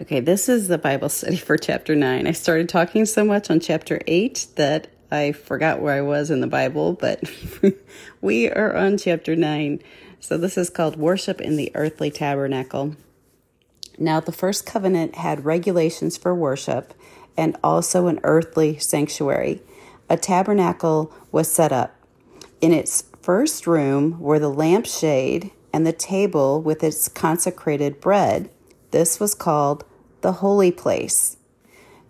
Okay, 0.00 0.20
this 0.20 0.48
is 0.48 0.68
the 0.68 0.78
Bible 0.78 1.10
study 1.10 1.36
for 1.36 1.58
chapter 1.58 1.94
9. 1.94 2.26
I 2.26 2.32
started 2.32 2.70
talking 2.70 3.04
so 3.04 3.22
much 3.22 3.50
on 3.50 3.60
chapter 3.60 4.00
8 4.06 4.46
that 4.56 4.88
I 5.10 5.32
forgot 5.32 5.82
where 5.82 5.94
I 5.94 6.00
was 6.00 6.30
in 6.30 6.40
the 6.40 6.46
Bible, 6.46 6.94
but 6.94 7.22
we 8.22 8.48
are 8.48 8.74
on 8.74 8.96
chapter 8.96 9.36
9. 9.36 9.82
So 10.18 10.38
this 10.38 10.56
is 10.56 10.70
called 10.70 10.96
Worship 10.96 11.38
in 11.38 11.56
the 11.56 11.70
Earthly 11.74 12.10
Tabernacle. 12.10 12.96
Now, 13.98 14.20
the 14.20 14.32
first 14.32 14.64
covenant 14.64 15.16
had 15.16 15.44
regulations 15.44 16.16
for 16.16 16.34
worship 16.34 16.94
and 17.36 17.58
also 17.62 18.06
an 18.06 18.20
earthly 18.22 18.78
sanctuary. 18.78 19.60
A 20.08 20.16
tabernacle 20.16 21.12
was 21.30 21.52
set 21.52 21.72
up. 21.72 21.94
In 22.62 22.72
its 22.72 23.04
first 23.20 23.66
room 23.66 24.18
were 24.18 24.38
the 24.38 24.50
lampstand 24.50 25.50
and 25.74 25.86
the 25.86 25.92
table 25.92 26.62
with 26.62 26.82
its 26.82 27.06
consecrated 27.06 28.00
bread. 28.00 28.48
This 28.92 29.20
was 29.20 29.34
called 29.34 29.84
the 30.20 30.32
holy 30.32 30.70
place. 30.70 31.36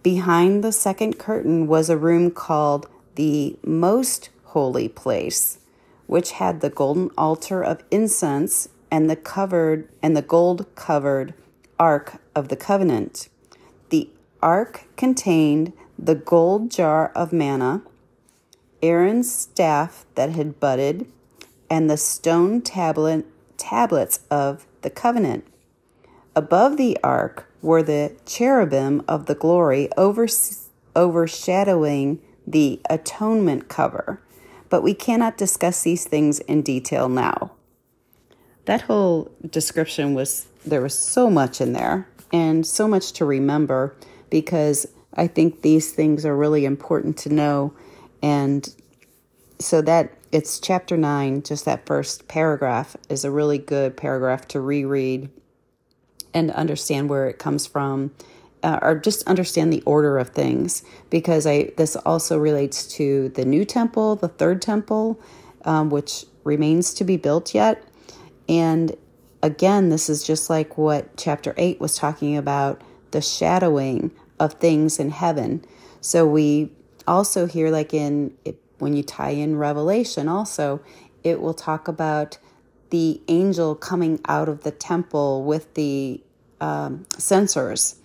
Behind 0.03 0.65
the 0.65 0.73
second 0.73 1.19
curtain 1.19 1.67
was 1.67 1.91
a 1.91 1.97
room 1.97 2.31
called 2.31 2.89
the 3.17 3.57
most 3.65 4.31
holy 4.45 4.89
place, 4.89 5.59
which 6.07 6.33
had 6.33 6.61
the 6.61 6.71
golden 6.71 7.11
altar 7.17 7.63
of 7.63 7.85
incense 7.91 8.69
and 8.91 9.09
the 9.09 9.17
covered 9.17 9.89
and 10.03 10.17
the 10.17 10.23
gold 10.23 10.67
covered 10.75 11.35
ark 11.79 12.21
of 12.35 12.49
the 12.49 12.57
covenant. 12.57 13.29
The 13.91 14.09
ark 14.43 14.87
contained 14.97 15.73
the 15.99 16.15
gold 16.15 16.71
jar 16.71 17.13
of 17.15 17.33
manna, 17.33 17.83
Aaron's 18.83 19.33
staff 19.33 20.07
that 20.15 20.31
had 20.31 20.59
budded, 20.59 21.07
and 21.69 21.89
the 21.89 21.97
stone 21.97 22.63
tablet 22.63 23.27
tablets 23.57 24.21
of 24.31 24.67
the 24.81 24.91
covenant. 24.91 25.47
Above 26.35 26.77
the 26.77 26.99
ark 27.05 27.50
were 27.63 27.83
the 27.83 28.13
cherubim 28.27 29.03
of 29.07 29.27
the 29.27 29.35
glory 29.35 29.89
overshadowing 30.97 32.19
the 32.47 32.81
atonement 32.89 33.69
cover, 33.69 34.21
but 34.69 34.83
we 34.83 34.95
cannot 34.95 35.37
discuss 35.37 35.83
these 35.83 36.05
things 36.05 36.41
in 36.41 36.63
detail 36.63 37.09
now. 37.09 37.53
That 38.65 38.83
whole 38.83 39.31
description 39.49 40.15
was, 40.15 40.47
there 40.65 40.81
was 40.81 40.99
so 40.99 41.31
much 41.31 41.61
in 41.61 41.73
there 41.73 42.09
and 42.33 42.67
so 42.67 42.87
much 42.87 43.13
to 43.15 43.25
remember 43.25 43.95
because 44.31 44.87
I 45.15 45.27
think 45.27 45.63
these 45.63 45.93
things 45.93 46.25
are 46.25 46.37
really 46.37 46.65
important 46.65 47.17
to 47.19 47.29
know. 47.29 47.75
And 48.23 48.73
so 49.59 49.83
that 49.83 50.13
it's 50.31 50.61
chapter 50.61 50.97
nine, 50.97 51.43
just 51.43 51.65
that 51.65 51.85
first 51.85 52.29
paragraph 52.29 52.97
is 53.09 53.25
a 53.25 53.31
really 53.31 53.59
good 53.59 53.97
paragraph 53.97 54.47
to 54.49 54.61
reread 54.61 55.29
and 56.33 56.51
understand 56.53 57.09
where 57.09 57.29
it 57.29 57.39
comes 57.39 57.67
from 57.67 58.13
uh, 58.63 58.79
or 58.83 58.95
just 58.95 59.27
understand 59.27 59.73
the 59.73 59.83
order 59.83 60.19
of 60.19 60.31
things 60.31 60.83
because 61.09 61.47
I 61.47 61.73
this 61.77 61.97
also 61.97 62.39
relates 62.39 62.87
to 62.95 63.31
the 63.31 63.45
new 63.45 63.65
temple, 63.65 64.17
the 64.17 64.29
third 64.29 64.61
temple, 64.61 65.21
um, 65.65 65.91
which 65.91 66.27
remains 66.45 66.95
to 66.95 67.05
be 67.05 67.17
built 67.17 67.55
yet. 67.55 67.83
And 68.49 68.97
again, 69.43 69.89
this 69.89 70.09
is 70.09 70.23
just 70.23 70.51
like 70.51 70.77
what 70.77 71.17
chapter 71.17 71.55
8 71.57 71.81
was 71.81 71.97
talking 71.97 72.37
about 72.37 72.83
the 73.13 73.23
shadowing 73.23 74.11
of 74.39 74.55
things 74.55 74.99
in 74.99 75.11
heaven. 75.11 75.65
So 76.01 76.27
we 76.27 76.73
also 77.07 77.47
hear, 77.47 77.71
like 77.71 77.95
in 77.95 78.37
when 78.79 78.95
you 78.95 79.03
tie 79.03 79.31
in 79.31 79.57
Revelation, 79.57 80.29
also, 80.29 80.81
it 81.23 81.41
will 81.41 81.55
talk 81.55 81.89
about 81.89 82.39
the 82.91 83.21
angel 83.29 83.75
coming 83.75 84.21
out 84.27 84.49
of 84.49 84.63
the 84.63 84.71
temple 84.71 85.45
with 85.45 85.75
the 85.75 86.21
um, 86.61 87.07
censers 87.17 87.97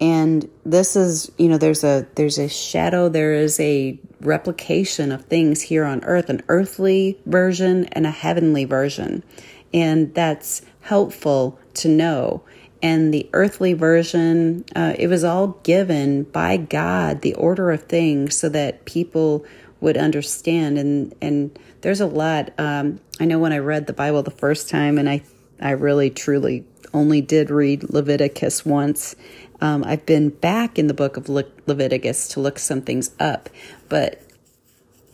and 0.00 0.50
this 0.66 0.96
is 0.96 1.30
you 1.38 1.48
know 1.48 1.56
there's 1.56 1.84
a 1.84 2.06
there's 2.16 2.38
a 2.38 2.48
shadow 2.48 3.08
there 3.08 3.32
is 3.32 3.58
a 3.60 3.98
replication 4.20 5.12
of 5.12 5.24
things 5.26 5.62
here 5.62 5.84
on 5.84 6.02
earth 6.04 6.28
an 6.28 6.42
earthly 6.48 7.18
version 7.26 7.84
and 7.86 8.06
a 8.06 8.10
heavenly 8.10 8.64
version. 8.64 9.22
And 9.72 10.14
that's 10.14 10.62
helpful 10.82 11.58
to 11.74 11.88
know. 11.88 12.44
And 12.82 13.12
the 13.12 13.28
earthly 13.32 13.72
version 13.72 14.64
uh, 14.76 14.94
it 14.98 15.08
was 15.08 15.24
all 15.24 15.58
given 15.62 16.24
by 16.24 16.56
god 16.56 17.22
the 17.22 17.34
order 17.34 17.70
of 17.70 17.84
things 17.84 18.36
so 18.36 18.48
that 18.50 18.84
people 18.84 19.44
would 19.80 19.96
understand 19.96 20.78
and 20.78 21.14
and 21.20 21.58
there's 21.84 22.00
a 22.00 22.06
lot 22.06 22.52
um, 22.58 22.98
i 23.20 23.24
know 23.24 23.38
when 23.38 23.52
i 23.52 23.58
read 23.58 23.86
the 23.86 23.92
bible 23.92 24.22
the 24.22 24.30
first 24.30 24.68
time 24.68 24.98
and 24.98 25.08
i 25.08 25.22
i 25.60 25.70
really 25.70 26.10
truly 26.10 26.64
only 26.92 27.20
did 27.20 27.50
read 27.50 27.88
leviticus 27.90 28.64
once 28.64 29.14
um, 29.60 29.84
I've 29.84 30.04
been 30.04 30.28
back 30.28 30.78
in 30.78 30.88
the 30.88 30.94
book 30.94 31.16
of 31.16 31.28
Le- 31.28 31.44
Leviticus 31.66 32.28
to 32.28 32.40
look 32.40 32.58
some 32.58 32.82
things 32.82 33.12
up, 33.18 33.48
but 33.88 34.20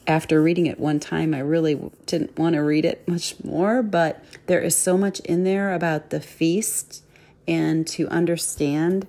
after 0.06 0.42
reading 0.42 0.66
it 0.66 0.80
one 0.80 0.98
time, 0.98 1.34
I 1.34 1.38
really 1.38 1.78
didn't 2.06 2.36
want 2.36 2.54
to 2.54 2.60
read 2.60 2.84
it 2.84 3.06
much 3.06 3.36
more. 3.44 3.82
But 3.82 4.24
there 4.46 4.60
is 4.60 4.76
so 4.76 4.98
much 4.98 5.20
in 5.20 5.44
there 5.44 5.72
about 5.72 6.10
the 6.10 6.20
feast 6.20 7.04
and 7.46 7.86
to 7.88 8.08
understand 8.08 9.06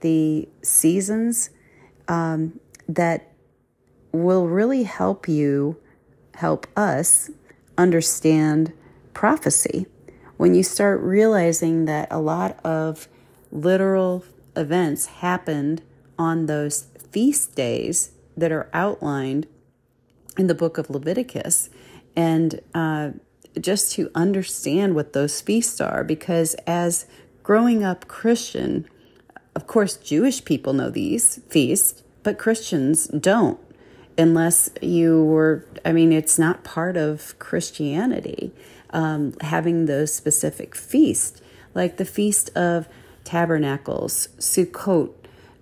the 0.00 0.48
seasons 0.62 1.50
um, 2.08 2.60
that 2.88 3.32
will 4.12 4.46
really 4.46 4.82
help 4.82 5.26
you, 5.26 5.78
help 6.36 6.66
us 6.76 7.30
understand 7.76 8.72
prophecy. 9.14 9.86
When 10.36 10.54
you 10.54 10.62
start 10.62 11.00
realizing 11.00 11.84
that 11.84 12.08
a 12.10 12.18
lot 12.18 12.58
of 12.64 13.08
literal 13.50 14.24
events 14.56 15.06
happened 15.06 15.82
on 16.18 16.46
those 16.46 16.86
feast 17.10 17.54
days 17.54 18.12
that 18.36 18.52
are 18.52 18.68
outlined 18.72 19.46
in 20.38 20.46
the 20.46 20.54
book 20.54 20.78
of 20.78 20.90
Leviticus. 20.90 21.68
And 22.16 22.60
uh, 22.74 23.10
just 23.60 23.92
to 23.92 24.10
understand 24.14 24.94
what 24.94 25.12
those 25.12 25.40
feasts 25.40 25.80
are, 25.80 26.04
because 26.04 26.54
as 26.66 27.06
growing 27.42 27.84
up 27.84 28.08
Christian, 28.08 28.86
of 29.54 29.66
course, 29.66 29.96
Jewish 29.96 30.44
people 30.44 30.72
know 30.72 30.90
these 30.90 31.40
feasts, 31.48 32.02
but 32.22 32.38
Christians 32.38 33.06
don't, 33.08 33.58
unless 34.18 34.70
you 34.80 35.24
were, 35.24 35.64
I 35.84 35.92
mean, 35.92 36.12
it's 36.12 36.38
not 36.38 36.64
part 36.64 36.96
of 36.96 37.38
Christianity 37.38 38.52
um, 38.90 39.34
having 39.40 39.86
those 39.86 40.14
specific 40.14 40.74
feasts, 40.74 41.40
like 41.74 41.96
the 41.96 42.04
Feast 42.04 42.54
of 42.56 42.88
Tabernacles, 43.24 44.28
Sukkot, 44.38 45.12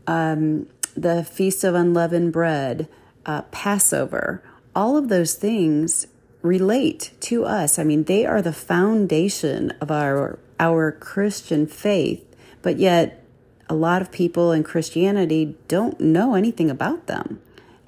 um, 0.07 0.67
the 0.97 1.25
Feast 1.25 1.63
of 1.65 1.75
Unleavened 1.75 2.33
Bread, 2.33 2.89
uh, 3.27 3.43
Passover, 3.43 4.43
all 4.75 4.97
of 4.97 5.09
those 5.09 5.35
things 5.35 6.07
relate 6.43 7.13
to 7.21 7.45
us. 7.45 7.79
I 7.79 7.85
mean, 7.85 8.05
they 8.05 8.25
are 8.27 8.43
the 8.43 8.53
foundation 8.53 9.71
of 9.81 9.91
our 9.91 10.39
our 10.59 10.93
Christian 10.93 11.67
faith, 11.67 12.25
but 12.61 12.79
yet 12.79 13.25
a 13.69 13.75
lot 13.75 14.03
of 14.03 14.13
people 14.13 14.53
in 14.53 14.63
Christianity 14.63 15.57
don't 15.69 15.99
know 16.01 16.35
anything 16.35 16.71
about 16.71 17.07
them. 17.07 17.41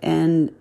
And 0.02 0.54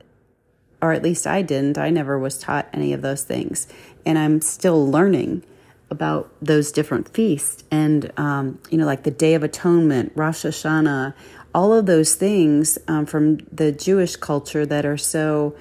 or 0.82 0.94
at 0.94 1.04
least 1.04 1.28
I 1.28 1.42
didn't. 1.42 1.78
I 1.78 1.90
never 1.90 2.18
was 2.18 2.40
taught 2.40 2.68
any 2.74 2.92
of 2.94 3.02
those 3.02 3.24
things. 3.24 3.68
And 4.06 4.18
I'm 4.18 4.42
still 4.42 4.90
learning 4.90 5.44
about 5.92 6.32
those 6.42 6.72
different 6.72 7.10
feasts 7.10 7.64
and 7.70 8.12
um, 8.18 8.58
you 8.72 8.78
know 8.78 8.86
like 8.86 9.04
the 9.04 9.12
day 9.12 9.34
of 9.34 9.44
atonement 9.44 10.12
rosh 10.16 10.46
hashanah 10.46 11.14
all 11.54 11.74
of 11.74 11.86
those 11.86 12.16
things 12.16 12.78
um, 12.88 13.06
from 13.06 13.38
the 13.52 13.74
jewish 13.74 14.16
culture 14.16 14.66
that 14.66 14.86
are 14.86 14.98
so 14.98 15.54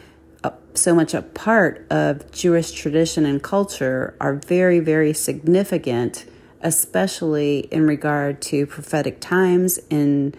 uh, 0.45 0.51
so 0.73 0.95
much 0.95 1.13
a 1.13 1.21
part 1.21 1.85
of 1.91 2.31
jewish 2.31 2.71
tradition 2.71 3.27
and 3.27 3.43
culture 3.43 4.15
are 4.21 4.35
very 4.35 4.79
very 4.79 5.13
significant 5.13 6.25
especially 6.63 7.61
in 7.73 7.85
regard 7.87 8.41
to 8.41 8.65
prophetic 8.67 9.21
times 9.21 9.81
and 9.91 10.37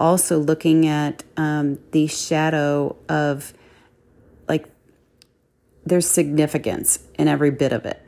also 0.00 0.38
looking 0.38 0.86
at 0.86 1.22
um, 1.36 1.78
the 1.92 2.06
shadow 2.06 2.96
of 3.08 3.52
like 4.48 4.66
there's 5.84 6.06
significance 6.06 7.00
in 7.18 7.28
every 7.28 7.50
bit 7.50 7.72
of 7.72 7.84
it 7.84 8.02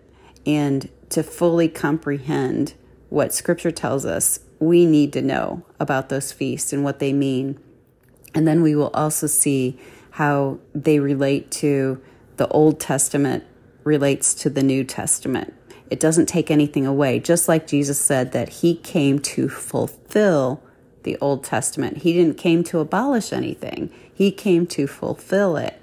and 0.47 0.89
to 1.11 1.23
fully 1.23 1.69
comprehend 1.69 2.75
what 3.09 3.35
Scripture 3.35 3.71
tells 3.71 4.07
us, 4.07 4.41
we 4.59 4.87
need 4.87 5.13
to 5.13 5.21
know 5.21 5.63
about 5.79 6.09
those 6.09 6.33
feasts 6.33 6.73
and 6.73 6.83
what 6.83 6.99
they 6.99 7.13
mean. 7.13 7.59
And 8.35 8.49
then 8.49 8.63
we 8.63 8.75
will 8.75 8.91
also 8.95 9.27
see 9.27 9.79
how 10.13 10.59
they 10.75 10.99
relate 10.99 11.51
to 11.51 12.01
the 12.39 12.49
Old 12.49 12.81
Testament 12.81 13.45
relates 13.85 14.33
to 14.35 14.49
the 14.49 14.63
New 14.63 14.85
Testament. 14.85 15.53
It 15.91 16.01
doesn't 16.01 16.27
take 16.27 16.51
anything 16.51 16.87
away, 16.87 17.19
just 17.19 17.49
like 17.49 17.67
Jesus 17.67 18.01
said 18.01 18.33
that 18.33 18.49
he 18.49 18.75
came 18.75 19.19
to 19.19 19.49
fulfill 19.49 20.63
the 21.03 21.19
Old 21.21 21.45
Testament. 21.45 21.99
He 21.99 22.13
didn't 22.13 22.39
came 22.39 22.65
to 22.65 22.81
abolish 22.81 23.33
anything. 23.33 23.91
He 24.13 24.31
came 24.31 24.67
to 24.69 24.87
fulfill 24.87 25.57
it. 25.57 25.81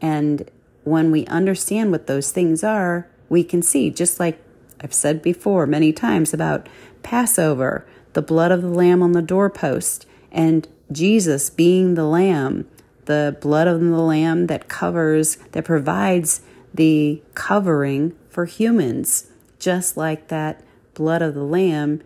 And 0.00 0.50
when 0.84 1.10
we 1.10 1.26
understand 1.26 1.90
what 1.90 2.06
those 2.06 2.30
things 2.30 2.62
are, 2.62 3.08
we 3.28 3.42
can 3.42 3.62
see 3.62 3.90
just 3.90 4.20
like 4.20 4.38
I've 4.80 4.94
said 4.94 5.22
before 5.22 5.66
many 5.66 5.92
times 5.92 6.34
about 6.34 6.68
Passover, 7.02 7.86
the 8.12 8.22
blood 8.22 8.52
of 8.52 8.62
the 8.62 8.68
lamb 8.68 9.02
on 9.02 9.12
the 9.12 9.22
doorpost, 9.22 10.06
and 10.30 10.68
Jesus 10.92 11.48
being 11.50 11.94
the 11.94 12.04
lamb, 12.04 12.68
the 13.06 13.36
blood 13.40 13.66
of 13.66 13.80
the 13.80 13.86
lamb 13.98 14.46
that 14.48 14.68
covers, 14.68 15.36
that 15.52 15.64
provides 15.64 16.42
the 16.72 17.22
covering 17.34 18.14
for 18.28 18.44
humans, 18.44 19.30
just 19.58 19.96
like 19.96 20.28
that 20.28 20.60
blood 20.92 21.22
of 21.22 21.34
the 21.34 21.44
lamb 21.44 22.02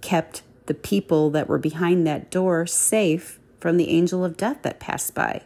kept 0.00 0.42
the 0.70 0.74
people 0.74 1.30
that 1.30 1.48
were 1.48 1.58
behind 1.58 2.06
that 2.06 2.30
door 2.30 2.64
safe 2.64 3.40
from 3.58 3.76
the 3.76 3.88
angel 3.88 4.24
of 4.24 4.36
death 4.36 4.62
that 4.62 4.78
passed 4.78 5.16
by. 5.16 5.42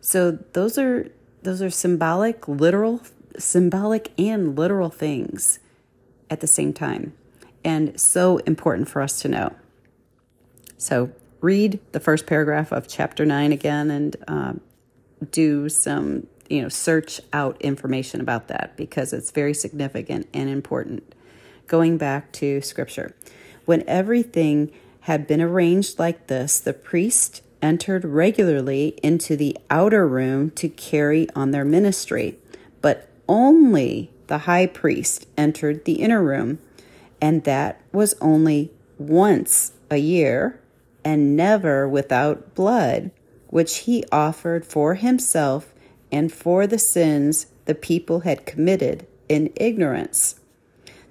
So 0.00 0.32
those 0.54 0.76
are 0.76 1.08
those 1.44 1.62
are 1.62 1.70
symbolic, 1.70 2.48
literal, 2.48 3.00
symbolic 3.38 4.10
and 4.18 4.58
literal 4.58 4.90
things 4.90 5.60
at 6.28 6.40
the 6.40 6.48
same 6.48 6.72
time, 6.72 7.12
and 7.64 8.00
so 8.00 8.38
important 8.38 8.88
for 8.88 9.00
us 9.02 9.20
to 9.20 9.28
know. 9.28 9.54
So 10.78 11.12
read 11.40 11.78
the 11.92 12.00
first 12.00 12.26
paragraph 12.26 12.72
of 12.72 12.88
chapter 12.88 13.24
nine 13.24 13.52
again 13.52 13.88
and 13.92 14.16
uh, 14.26 14.54
do 15.30 15.68
some 15.68 16.26
you 16.50 16.60
know 16.60 16.68
search 16.68 17.20
out 17.32 17.56
information 17.62 18.20
about 18.20 18.48
that 18.48 18.76
because 18.76 19.12
it's 19.12 19.30
very 19.30 19.54
significant 19.54 20.26
and 20.34 20.50
important. 20.50 21.14
Going 21.68 21.98
back 21.98 22.32
to 22.32 22.60
scripture. 22.62 23.14
When 23.66 23.84
everything 23.86 24.72
had 25.00 25.26
been 25.26 25.42
arranged 25.42 25.98
like 25.98 26.28
this, 26.28 26.58
the 26.58 26.72
priest 26.72 27.42
entered 27.60 28.04
regularly 28.04 28.98
into 29.02 29.36
the 29.36 29.56
outer 29.70 30.06
room 30.06 30.50
to 30.52 30.68
carry 30.68 31.28
on 31.34 31.50
their 31.50 31.64
ministry, 31.64 32.38
but 32.80 33.08
only 33.28 34.10
the 34.28 34.38
high 34.38 34.66
priest 34.66 35.26
entered 35.36 35.84
the 35.84 35.94
inner 35.94 36.22
room, 36.22 36.58
and 37.20 37.44
that 37.44 37.80
was 37.92 38.14
only 38.20 38.70
once 38.98 39.72
a 39.90 39.96
year 39.98 40.60
and 41.04 41.36
never 41.36 41.88
without 41.88 42.54
blood, 42.54 43.10
which 43.48 43.78
he 43.78 44.04
offered 44.10 44.64
for 44.64 44.94
himself 44.94 45.72
and 46.10 46.32
for 46.32 46.66
the 46.66 46.78
sins 46.78 47.46
the 47.64 47.74
people 47.74 48.20
had 48.20 48.46
committed 48.46 49.06
in 49.28 49.52
ignorance. 49.56 50.40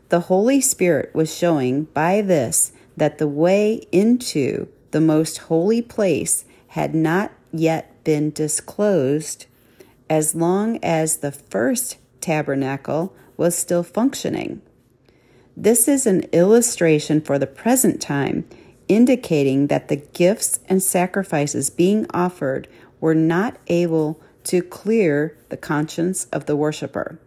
The 0.10 0.22
Holy 0.22 0.62
Spirit 0.62 1.14
was 1.14 1.36
showing 1.36 1.86
by 1.86 2.22
this 2.22 2.72
that 2.96 3.18
the 3.18 3.28
way 3.28 3.86
into 3.92 4.68
the 4.92 5.02
most 5.02 5.40
holy 5.40 5.82
place 5.82 6.46
had 6.68 6.94
not 6.94 7.32
yet 7.52 8.04
been 8.04 8.32
disclosed 8.32 9.46
as 10.10 10.36
long 10.36 10.78
as 10.84 11.18
the 11.18 11.32
first 11.32 11.98
tabernacle 12.22 13.16
was 13.38 13.56
still 13.56 13.84
functioning. 13.84 14.62
This 15.58 15.88
is 15.88 16.06
an 16.06 16.22
illustration 16.32 17.22
for 17.22 17.40
the 17.40 17.48
present 17.48 18.02
time, 18.02 18.48
indicating 18.88 19.68
that 19.68 19.88
the 19.88 19.96
gifts 19.96 20.60
and 20.68 20.84
sacrifices 20.84 21.70
being 21.70 22.06
offered 22.14 22.68
were 23.00 23.16
not 23.16 23.58
able 23.68 24.22
to 24.44 24.62
clear 24.62 25.38
the 25.50 25.58
conscience 25.58 26.26
of 26.26 26.46
the 26.46 26.56
worshiper. 26.56 27.20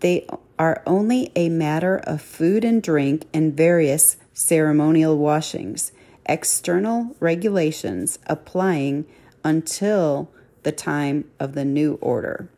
They 0.00 0.26
are 0.58 0.82
only 0.86 1.30
a 1.36 1.48
matter 1.48 1.98
of 1.98 2.20
food 2.20 2.64
and 2.64 2.82
drink 2.82 3.26
and 3.32 3.56
various 3.56 4.16
ceremonial 4.32 5.16
washings, 5.16 5.92
external 6.26 7.16
regulations 7.20 8.18
applying 8.26 9.06
until 9.44 10.30
the 10.62 10.72
time 10.72 11.24
of 11.38 11.54
the 11.54 11.64
new 11.64 11.94
order. 12.00 12.50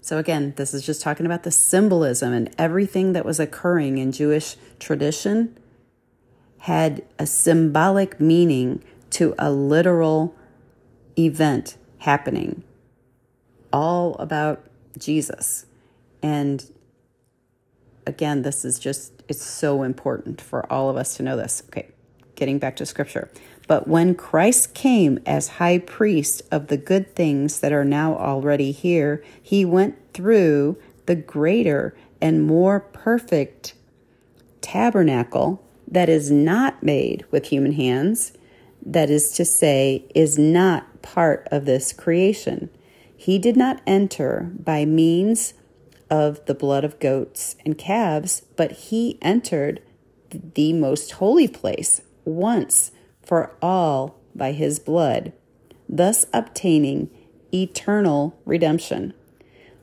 So, 0.00 0.18
again, 0.18 0.52
this 0.56 0.74
is 0.74 0.84
just 0.84 1.00
talking 1.00 1.24
about 1.24 1.44
the 1.44 1.50
symbolism 1.50 2.32
and 2.32 2.54
everything 2.58 3.14
that 3.14 3.24
was 3.24 3.40
occurring 3.40 3.98
in 3.98 4.12
Jewish 4.12 4.56
tradition 4.78 5.56
had 6.58 7.02
a 7.18 7.26
symbolic 7.26 8.20
meaning 8.20 8.82
to 9.10 9.34
a 9.38 9.50
literal 9.50 10.34
event 11.18 11.76
happening, 11.98 12.64
all 13.72 14.14
about 14.16 14.64
Jesus. 14.98 15.66
And 16.24 16.64
again, 18.06 18.40
this 18.40 18.64
is 18.64 18.78
just, 18.78 19.22
it's 19.28 19.44
so 19.44 19.82
important 19.82 20.40
for 20.40 20.72
all 20.72 20.88
of 20.88 20.96
us 20.96 21.18
to 21.18 21.22
know 21.22 21.36
this. 21.36 21.62
Okay, 21.68 21.90
getting 22.34 22.58
back 22.58 22.76
to 22.76 22.86
scripture. 22.86 23.30
But 23.68 23.86
when 23.86 24.14
Christ 24.14 24.72
came 24.72 25.18
as 25.26 25.48
high 25.60 25.76
priest 25.76 26.40
of 26.50 26.68
the 26.68 26.78
good 26.78 27.14
things 27.14 27.60
that 27.60 27.74
are 27.74 27.84
now 27.84 28.16
already 28.16 28.72
here, 28.72 29.22
he 29.42 29.66
went 29.66 29.96
through 30.14 30.78
the 31.04 31.14
greater 31.14 31.94
and 32.22 32.42
more 32.42 32.80
perfect 32.80 33.74
tabernacle 34.62 35.62
that 35.86 36.08
is 36.08 36.30
not 36.30 36.82
made 36.82 37.26
with 37.30 37.48
human 37.48 37.72
hands, 37.72 38.32
that 38.80 39.10
is 39.10 39.30
to 39.32 39.44
say, 39.44 40.06
is 40.14 40.38
not 40.38 41.02
part 41.02 41.46
of 41.50 41.66
this 41.66 41.92
creation. 41.92 42.70
He 43.14 43.38
did 43.38 43.58
not 43.58 43.82
enter 43.86 44.50
by 44.58 44.86
means 44.86 45.52
of 46.10 46.44
the 46.46 46.54
blood 46.54 46.84
of 46.84 47.00
goats 47.00 47.56
and 47.64 47.78
calves, 47.78 48.42
but 48.56 48.72
he 48.72 49.18
entered 49.22 49.80
the 50.30 50.72
most 50.72 51.12
holy 51.12 51.48
place 51.48 52.02
once 52.24 52.90
for 53.22 53.54
all 53.62 54.16
by 54.34 54.52
his 54.52 54.78
blood, 54.78 55.32
thus 55.88 56.26
obtaining 56.32 57.10
eternal 57.52 58.38
redemption. 58.44 59.14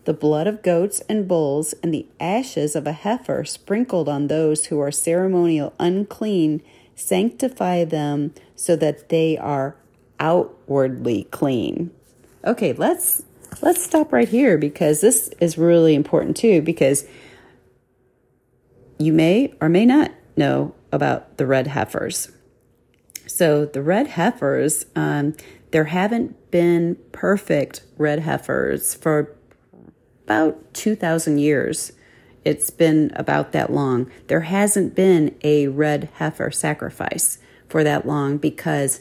The 0.04 0.14
blood 0.14 0.48
of 0.48 0.64
goats 0.64 1.02
and 1.08 1.28
bulls 1.28 1.74
and 1.84 1.94
the 1.94 2.08
ashes 2.20 2.76
of 2.76 2.88
a 2.88 2.92
heifer 2.92 3.44
sprinkled 3.46 4.10
on 4.10 4.28
those 4.28 4.66
who 4.66 4.80
are 4.80 4.92
ceremonial 4.92 5.74
unclean 5.80 6.64
sanctify 6.96 7.84
them 7.84 8.34
so 8.56 8.76
that 8.76 9.10
they 9.10 9.38
are 9.38 9.76
outwardly 10.20 11.26
clean. 11.26 11.92
Okay, 12.46 12.74
let's 12.74 13.24
let's 13.62 13.83
stop 13.83 14.12
right 14.12 14.30
here 14.30 14.57
because 14.57 15.01
this 15.01 15.30
is 15.39 15.57
really 15.57 15.95
important 15.95 16.38
too 16.38 16.62
because 16.62 17.06
you 18.98 19.12
may 19.12 19.53
or 19.59 19.69
may 19.69 19.86
not 19.86 20.12
know 20.38 20.74
about 20.92 21.38
the 21.38 21.45
red 21.45 21.68
heifers. 21.68 22.31
So 23.27 23.65
the 23.65 23.81
red 23.81 24.09
heifers, 24.09 24.86
um, 24.95 25.36
there 25.71 25.86
haven't 25.86 26.51
been 26.51 26.98
perfect 27.12 27.83
red 27.98 28.19
heifers 28.19 28.94
for 28.94 29.36
about 30.25 30.74
2,000 30.74 31.38
years. 31.39 31.94
It's 32.44 32.69
been 32.69 33.12
about 33.15 33.51
that 33.51 33.71
long. 33.71 34.12
There 34.27 34.42
hasn't 34.42 34.95
been 34.95 35.36
a 35.44 35.68
red 35.68 36.09
heifer 36.15 36.51
sacrifice 36.51 37.38
for 37.69 37.83
that 37.83 38.06
long 38.06 38.38
because 38.38 39.00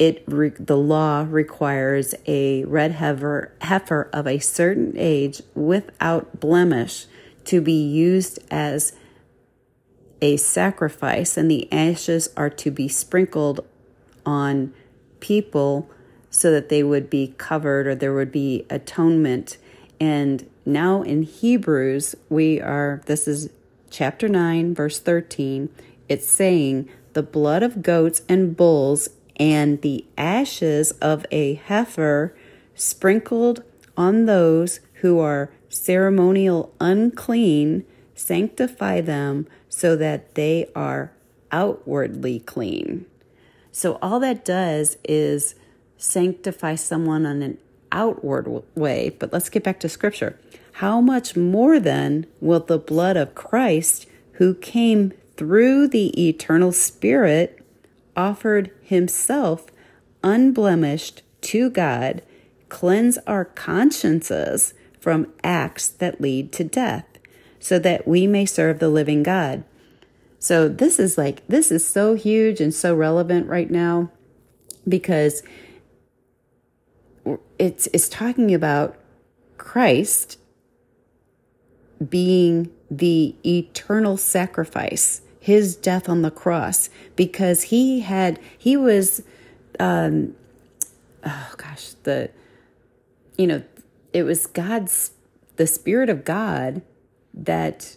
it 0.00 0.24
re- 0.26 0.48
the 0.58 0.78
law 0.78 1.26
requires 1.28 2.14
a 2.26 2.64
red 2.64 2.92
heifer, 2.92 3.52
heifer 3.60 4.08
of 4.14 4.26
a 4.26 4.38
certain 4.38 4.94
age 4.96 5.42
without 5.54 6.40
blemish 6.40 7.04
to 7.44 7.60
be 7.60 7.86
used 7.86 8.38
as 8.50 8.94
a 10.22 10.38
sacrifice, 10.38 11.36
and 11.36 11.50
the 11.50 11.70
ashes 11.70 12.30
are 12.34 12.48
to 12.48 12.70
be 12.70 12.88
sprinkled 12.88 13.60
on 14.24 14.72
people 15.20 15.88
so 16.30 16.50
that 16.50 16.70
they 16.70 16.82
would 16.82 17.10
be 17.10 17.34
covered 17.36 17.86
or 17.86 17.94
there 17.94 18.14
would 18.14 18.32
be 18.32 18.64
atonement. 18.70 19.58
And 20.00 20.48
now 20.64 21.02
in 21.02 21.24
Hebrews, 21.24 22.14
we 22.30 22.58
are, 22.58 23.02
this 23.04 23.28
is 23.28 23.50
chapter 23.90 24.28
9, 24.28 24.74
verse 24.74 24.98
13, 24.98 25.68
it's 26.08 26.26
saying, 26.26 26.88
the 27.12 27.22
blood 27.22 27.62
of 27.62 27.82
goats 27.82 28.22
and 28.28 28.56
bulls 28.56 29.08
and 29.40 29.80
the 29.80 30.04
ashes 30.18 30.92
of 31.00 31.24
a 31.30 31.54
heifer 31.54 32.36
sprinkled 32.74 33.64
on 33.96 34.26
those 34.26 34.80
who 35.00 35.18
are 35.18 35.50
ceremonial 35.70 36.72
unclean 36.78 37.84
sanctify 38.14 39.00
them 39.00 39.46
so 39.68 39.96
that 39.96 40.34
they 40.34 40.70
are 40.76 41.10
outwardly 41.50 42.38
clean. 42.40 43.06
So, 43.72 43.98
all 44.02 44.20
that 44.20 44.44
does 44.44 44.98
is 45.04 45.54
sanctify 45.96 46.74
someone 46.74 47.24
on 47.24 47.40
an 47.40 47.58
outward 47.92 48.62
way. 48.74 49.10
But 49.18 49.32
let's 49.32 49.48
get 49.48 49.64
back 49.64 49.80
to 49.80 49.88
scripture. 49.88 50.38
How 50.74 51.00
much 51.00 51.36
more 51.36 51.80
then 51.80 52.26
will 52.40 52.60
the 52.60 52.78
blood 52.78 53.16
of 53.16 53.34
Christ, 53.34 54.06
who 54.32 54.54
came 54.54 55.12
through 55.36 55.88
the 55.88 56.28
eternal 56.28 56.72
Spirit, 56.72 57.59
offered 58.20 58.70
himself 58.82 59.66
unblemished 60.22 61.22
to 61.40 61.70
God, 61.70 62.20
cleanse 62.68 63.16
our 63.26 63.46
consciences 63.46 64.74
from 65.00 65.32
acts 65.42 65.88
that 65.88 66.20
lead 66.20 66.52
to 66.52 66.62
death, 66.62 67.06
so 67.58 67.78
that 67.78 68.06
we 68.06 68.26
may 68.26 68.44
serve 68.44 68.78
the 68.78 68.90
living 68.90 69.22
God. 69.22 69.64
So, 70.38 70.68
this 70.68 70.98
is 70.98 71.16
like, 71.16 71.46
this 71.48 71.72
is 71.72 71.86
so 71.86 72.14
huge 72.14 72.60
and 72.60 72.74
so 72.74 72.94
relevant 72.94 73.46
right 73.46 73.70
now 73.70 74.10
because 74.86 75.42
it's, 77.58 77.88
it's 77.92 78.08
talking 78.08 78.54
about 78.54 78.96
Christ 79.56 80.38
being 82.06 82.70
the 82.90 83.34
eternal 83.44 84.16
sacrifice 84.16 85.22
his 85.50 85.76
death 85.76 86.08
on 86.08 86.22
the 86.22 86.30
cross 86.30 86.88
because 87.16 87.64
he 87.64 88.00
had 88.00 88.38
he 88.56 88.76
was 88.76 89.22
um 89.78 90.34
oh 91.24 91.52
gosh 91.56 91.90
the 92.04 92.30
you 93.36 93.46
know 93.46 93.62
it 94.12 94.22
was 94.22 94.46
god's 94.46 95.12
the 95.56 95.66
spirit 95.66 96.08
of 96.08 96.24
god 96.24 96.82
that 97.34 97.96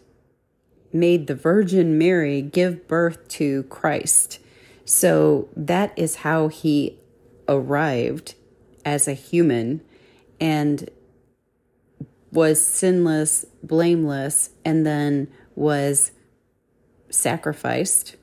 made 0.92 1.28
the 1.28 1.36
virgin 1.36 1.98
mary 1.98 2.42
give 2.42 2.88
birth 2.88 3.28
to 3.28 3.64
christ. 3.64 4.40
So 4.86 5.48
that 5.56 5.94
is 5.96 6.18
how 6.18 6.50
he 6.50 7.00
arrived 7.48 8.36
as 8.86 9.08
a 9.08 9.14
human 9.14 9.82
and 10.40 10.90
was 12.32 12.60
sinless 12.66 13.46
blameless 13.62 14.50
and 14.66 14.86
then 14.86 15.30
was 15.56 16.12
sacrificed. 17.14 18.16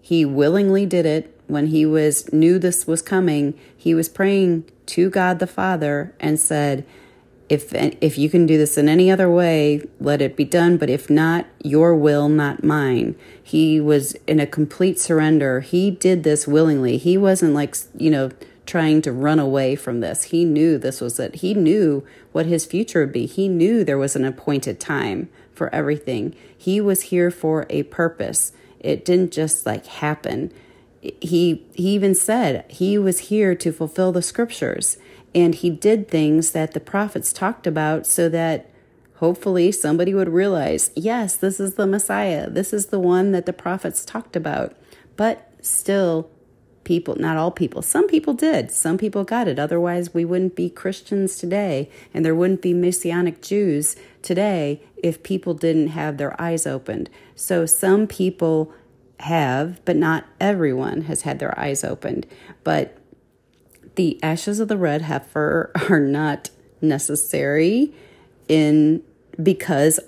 He 0.00 0.24
willingly 0.24 0.84
did 0.86 1.06
it 1.06 1.38
when 1.46 1.68
he 1.68 1.86
was 1.86 2.32
knew 2.32 2.58
this 2.58 2.86
was 2.86 3.02
coming. 3.02 3.58
He 3.76 3.94
was 3.94 4.08
praying 4.08 4.64
to 4.86 5.10
God 5.10 5.38
the 5.38 5.46
Father 5.46 6.14
and 6.18 6.38
said, 6.38 6.84
if 7.48 7.74
if 7.74 8.16
you 8.16 8.30
can 8.30 8.46
do 8.46 8.56
this 8.56 8.78
in 8.78 8.88
any 8.88 9.10
other 9.10 9.30
way, 9.30 9.86
let 10.00 10.22
it 10.22 10.36
be 10.36 10.44
done, 10.44 10.78
but 10.78 10.88
if 10.88 11.10
not, 11.10 11.46
your 11.62 11.94
will, 11.94 12.30
not 12.30 12.64
mine. 12.64 13.14
He 13.42 13.78
was 13.78 14.14
in 14.26 14.40
a 14.40 14.46
complete 14.46 14.98
surrender. 14.98 15.60
He 15.60 15.90
did 15.90 16.24
this 16.24 16.48
willingly. 16.48 16.96
He 16.96 17.18
wasn't 17.18 17.52
like, 17.52 17.76
you 17.96 18.10
know, 18.10 18.30
trying 18.64 19.02
to 19.02 19.12
run 19.12 19.38
away 19.38 19.76
from 19.76 20.00
this. 20.00 20.24
He 20.24 20.46
knew 20.46 20.78
this 20.78 21.00
was 21.02 21.20
it. 21.20 21.36
He 21.36 21.52
knew 21.52 22.06
what 22.32 22.46
his 22.46 22.64
future 22.64 23.00
would 23.00 23.12
be. 23.12 23.26
He 23.26 23.48
knew 23.48 23.84
there 23.84 23.98
was 23.98 24.16
an 24.16 24.24
appointed 24.24 24.80
time 24.80 25.28
for 25.54 25.74
everything. 25.74 26.34
He 26.56 26.80
was 26.80 27.02
here 27.02 27.30
for 27.30 27.66
a 27.70 27.84
purpose. 27.84 28.52
It 28.80 29.04
didn't 29.04 29.32
just 29.32 29.66
like 29.66 29.86
happen. 29.86 30.52
He 31.00 31.64
he 31.74 31.88
even 31.88 32.14
said 32.14 32.64
he 32.68 32.96
was 32.96 33.30
here 33.30 33.54
to 33.56 33.72
fulfill 33.72 34.12
the 34.12 34.22
scriptures 34.22 34.98
and 35.34 35.54
he 35.54 35.70
did 35.70 36.08
things 36.08 36.52
that 36.52 36.72
the 36.72 36.80
prophets 36.80 37.32
talked 37.32 37.66
about 37.66 38.06
so 38.06 38.28
that 38.28 38.68
hopefully 39.16 39.72
somebody 39.72 40.14
would 40.14 40.28
realize, 40.28 40.90
yes, 40.94 41.36
this 41.36 41.58
is 41.60 41.74
the 41.74 41.86
Messiah. 41.86 42.50
This 42.50 42.72
is 42.72 42.86
the 42.86 43.00
one 43.00 43.32
that 43.32 43.46
the 43.46 43.52
prophets 43.52 44.04
talked 44.04 44.36
about. 44.36 44.74
But 45.16 45.48
still 45.60 46.28
people, 46.84 47.14
not 47.16 47.36
all 47.36 47.50
people, 47.50 47.82
some 47.82 48.06
people 48.06 48.34
did. 48.34 48.70
Some 48.70 48.98
people 48.98 49.24
got 49.24 49.48
it. 49.48 49.58
Otherwise, 49.58 50.14
we 50.14 50.24
wouldn't 50.24 50.56
be 50.56 50.70
Christians 50.70 51.36
today 51.36 51.90
and 52.12 52.24
there 52.24 52.34
wouldn't 52.34 52.62
be 52.62 52.74
Messianic 52.74 53.42
Jews 53.42 53.96
today 54.22 54.82
if 55.02 55.22
people 55.22 55.54
didn't 55.54 55.88
have 55.88 56.16
their 56.16 56.40
eyes 56.40 56.66
opened. 56.66 57.10
So 57.34 57.66
some 57.66 58.06
people 58.06 58.72
have, 59.20 59.84
but 59.84 59.96
not 59.96 60.26
everyone 60.40 61.02
has 61.02 61.22
had 61.22 61.38
their 61.38 61.58
eyes 61.58 61.84
opened. 61.84 62.26
But 62.64 62.98
the 63.94 64.22
ashes 64.22 64.60
of 64.60 64.68
the 64.68 64.76
red 64.76 65.02
heifer 65.02 65.70
are 65.90 66.00
not 66.00 66.50
necessary 66.80 67.92
in 68.48 69.02
because 69.42 70.00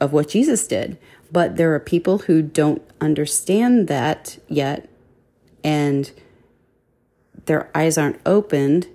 of 0.00 0.12
what 0.12 0.28
Jesus 0.28 0.66
did. 0.66 0.98
But 1.30 1.56
there 1.56 1.74
are 1.74 1.80
people 1.80 2.18
who 2.18 2.42
don't 2.42 2.82
understand 3.00 3.88
that 3.88 4.38
yet 4.48 4.88
and 5.64 6.12
their 7.46 7.68
eyes 7.74 7.98
aren't 7.98 8.20
opened. 8.24 8.86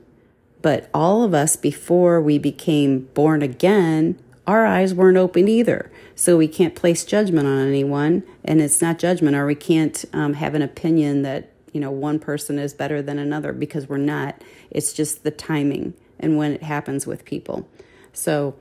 But 0.61 0.89
all 0.93 1.23
of 1.23 1.33
us, 1.33 1.55
before 1.55 2.21
we 2.21 2.37
became 2.37 3.05
born 3.13 3.41
again, 3.41 4.19
our 4.45 4.65
eyes 4.65 4.93
weren't 4.93 5.17
opened 5.17 5.49
either. 5.49 5.91
So 6.15 6.37
we 6.37 6.47
can't 6.47 6.75
place 6.75 7.05
judgment 7.05 7.47
on 7.47 7.67
anyone, 7.67 8.23
and 8.43 8.61
it's 8.61 8.81
not 8.81 8.99
judgment, 8.99 9.35
or 9.35 9.45
we 9.45 9.55
can't 9.55 10.03
um, 10.11 10.33
have 10.33 10.53
an 10.53 10.61
opinion 10.61 11.21
that 11.21 11.51
you 11.71 11.79
know 11.79 11.91
one 11.91 12.19
person 12.19 12.59
is 12.59 12.73
better 12.73 13.01
than 13.01 13.19
another 13.19 13.53
because 13.53 13.87
we're 13.87 13.97
not. 13.97 14.41
It's 14.69 14.91
just 14.91 15.23
the 15.23 15.31
timing 15.31 15.93
and 16.19 16.37
when 16.37 16.51
it 16.51 16.63
happens 16.63 17.07
with 17.07 17.23
people. 17.23 17.69
So 18.11 18.55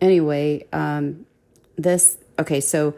anyway, 0.00 0.66
um, 0.72 1.26
this 1.76 2.18
okay. 2.38 2.60
So 2.60 2.96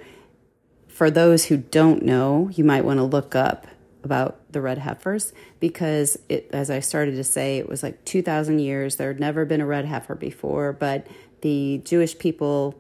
for 0.88 1.11
those 1.11 1.46
who 1.46 1.58
don't 1.58 2.02
know, 2.02 2.49
you 2.54 2.64
might 2.64 2.85
want 2.85 2.99
to 2.99 3.04
look 3.04 3.35
up 3.35 3.66
about 4.02 4.40
the 4.57 4.63
red 4.63 4.79
heifers 4.79 5.35
because 5.61 6.19
it, 6.31 6.49
as 6.51 6.71
I 6.71 6.81
started 6.81 7.13
to 7.17 7.25
say, 7.25 7.59
it 7.59 7.69
was 7.69 7.83
like 7.83 8.03
2,000 8.07 8.59
years. 8.59 8.97
There 8.97 9.09
had 9.09 9.21
never 9.21 9.45
been 9.45 9.61
a 9.61 9.67
red 9.67 9.85
heifer 9.85 10.15
before, 10.15 10.73
but 10.73 11.07
the 11.43 11.83
Jewish 11.85 12.19
people 12.19 12.75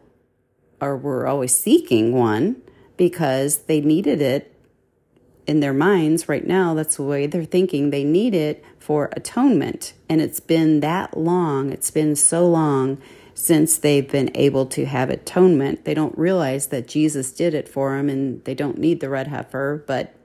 are 0.80 0.96
were 0.96 1.26
always 1.26 1.54
seeking 1.54 2.12
one 2.12 2.62
because 2.96 3.58
they 3.64 3.82
needed 3.82 4.22
it 4.22 4.54
in 5.46 5.60
their 5.60 5.74
minds 5.74 6.30
right 6.30 6.46
now. 6.46 6.72
That's 6.72 6.96
the 6.96 7.02
way 7.02 7.26
they're 7.26 7.44
thinking. 7.44 7.90
They 7.90 8.04
need 8.04 8.34
it 8.34 8.64
for 8.78 9.10
atonement, 9.12 9.92
and 10.08 10.22
it's 10.22 10.40
been 10.40 10.80
that 10.80 11.14
long. 11.16 11.72
It's 11.72 11.90
been 11.90 12.16
so 12.16 12.48
long 12.48 12.96
since 13.34 13.76
they've 13.76 14.10
been 14.10 14.30
able 14.34 14.64
to 14.64 14.86
have 14.86 15.10
atonement. 15.10 15.84
They 15.84 15.92
don't 15.92 16.16
realize 16.16 16.68
that 16.68 16.88
Jesus 16.88 17.32
did 17.32 17.52
it 17.52 17.68
for 17.68 17.94
them, 17.94 18.08
and 18.08 18.42
they 18.44 18.54
don't 18.54 18.78
need 18.78 19.00
the 19.00 19.10
red 19.10 19.26
heifer, 19.26 19.84
but 19.86 20.15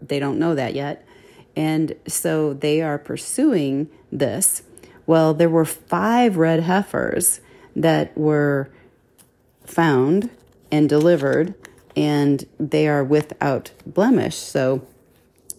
they 0.00 0.18
don't 0.18 0.38
know 0.38 0.54
that 0.54 0.74
yet. 0.74 1.06
And 1.54 1.94
so 2.06 2.52
they 2.52 2.82
are 2.82 2.98
pursuing 2.98 3.88
this. 4.12 4.62
Well, 5.06 5.32
there 5.34 5.48
were 5.48 5.64
five 5.64 6.36
red 6.36 6.64
heifers 6.64 7.40
that 7.74 8.16
were 8.16 8.70
found 9.64 10.30
and 10.70 10.88
delivered, 10.88 11.54
and 11.94 12.44
they 12.58 12.88
are 12.88 13.04
without 13.04 13.70
blemish. 13.86 14.36
So 14.36 14.86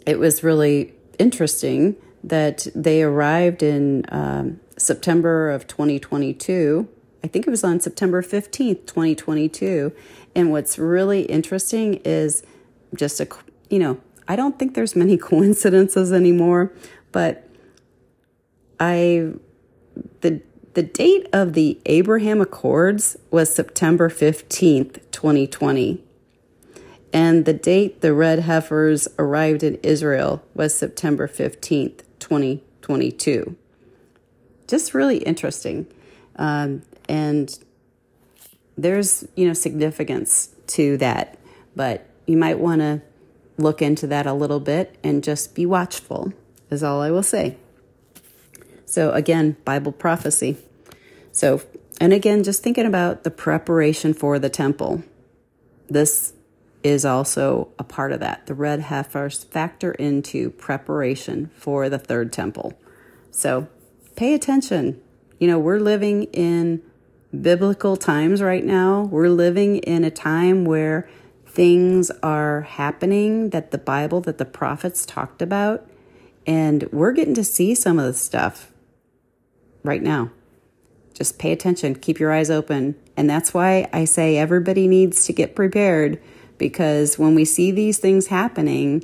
it 0.06 0.20
was 0.20 0.44
really 0.44 0.94
interesting 1.18 1.96
that 2.24 2.68
they 2.76 3.02
arrived 3.04 3.64
in 3.64 4.06
um, 4.10 4.60
September 4.78 5.50
of 5.50 5.68
2022. 5.68 6.88
I 7.24 7.28
think 7.28 7.48
it 7.48 7.50
was 7.50 7.64
on 7.64 7.80
September 7.80 8.22
15th, 8.22 8.86
2022. 8.86 9.92
And 10.36 10.52
what's 10.52 10.78
really 10.78 11.22
interesting 11.24 11.96
is 12.06 12.44
just 12.96 13.20
a, 13.20 13.28
you 13.70 13.80
know, 13.80 14.00
I 14.28 14.36
don't 14.36 14.60
think 14.60 14.74
there's 14.74 14.96
many 14.96 15.18
coincidences 15.30 16.12
anymore, 16.12 16.72
but 17.12 17.48
I 18.80 19.32
the 20.22 20.42
the 20.74 20.84
date 20.84 21.28
of 21.34 21.54
the 21.54 21.80
Abraham 21.88 22.40
Accords 22.40 23.18
was 23.32 23.54
September 23.54 24.10
15th, 24.10 25.02
2020. 25.12 26.04
And 27.12 27.46
the 27.46 27.54
date 27.54 28.02
the 28.02 28.14
red 28.14 28.42
heifers 28.42 29.08
arrived 29.18 29.64
in 29.64 29.76
Israel 29.82 30.44
was 30.54 30.78
September 30.78 31.28
15th, 31.28 32.02
2022. 32.20 33.56
Just 34.68 34.94
really 34.94 35.18
interesting. 35.20 35.88
Um, 36.36 36.84
and 37.10 37.58
there's, 38.78 39.28
you 39.36 39.48
know, 39.48 39.54
significance 39.54 40.50
to 40.68 40.98
that, 40.98 41.40
but 41.76 42.06
you 42.28 42.38
might 42.38 42.60
want 42.60 42.82
to 42.82 43.02
look 43.58 43.82
into 43.82 44.08
that 44.08 44.26
a 44.26 44.34
little 44.34 44.60
bit 44.60 44.98
and 45.04 45.24
just 45.24 45.56
be 45.56 45.66
watchful, 45.66 46.34
is 46.70 46.84
all 46.84 47.02
I 47.02 47.12
will 47.12 47.24
say. 47.24 47.58
So, 48.86 49.12
again, 49.12 49.58
Bible 49.66 49.92
prophecy. 49.92 50.58
So, 51.32 51.62
and 52.00 52.14
again, 52.14 52.44
just 52.44 52.64
thinking 52.64 52.86
about 52.86 53.24
the 53.24 53.32
preparation 53.32 54.14
for 54.14 54.40
the 54.40 54.50
temple. 54.50 55.04
This 55.90 56.34
is 56.84 57.04
also 57.04 57.70
a 57.78 57.84
part 57.84 58.12
of 58.12 58.20
that. 58.22 58.46
The 58.46 58.54
red 58.54 58.82
heifers 58.82 59.44
factor 59.44 59.92
into 59.94 60.52
preparation 60.52 61.52
for 61.56 61.90
the 61.90 62.00
third 62.00 62.32
temple. 62.32 62.80
So, 63.32 63.68
pay 64.16 64.34
attention. 64.34 65.02
You 65.40 65.48
know, 65.48 65.60
we're 65.60 65.80
living 65.80 66.24
in 66.26 66.82
biblical 67.42 67.98
times 67.98 68.42
right 68.42 68.64
now. 68.64 69.04
We're 69.04 69.30
living 69.30 69.78
in 69.78 70.04
a 70.04 70.12
time 70.12 70.66
where 70.66 71.10
things 71.58 72.12
are 72.22 72.62
happening 72.62 73.50
that 73.50 73.72
the 73.72 73.80
Bible, 73.80 74.22
that 74.22 74.38
the 74.38 74.46
prophets 74.46 75.08
talked 75.08 75.42
about. 75.42 75.90
And 76.46 76.84
we're 76.92 77.14
getting 77.14 77.34
to 77.34 77.44
see 77.44 77.74
some 77.74 77.98
of 77.98 78.06
the 78.06 78.14
stuff 78.14 78.72
right 79.84 80.04
now. 80.04 80.30
Just 81.16 81.40
pay 81.40 81.52
attention, 81.52 81.96
keep 81.96 82.20
your 82.20 82.32
eyes 82.32 82.52
open. 82.52 82.96
And 83.18 83.28
that's 83.28 83.56
why 83.56 83.90
I 83.92 84.06
say 84.06 84.38
everybody 84.38 84.88
needs 84.88 85.26
to 85.26 85.34
get 85.34 85.56
prepared 85.56 86.22
because 86.60 87.18
when 87.18 87.34
we 87.34 87.44
see 87.44 87.72
these 87.72 87.98
things 87.98 88.28
happening, 88.28 89.04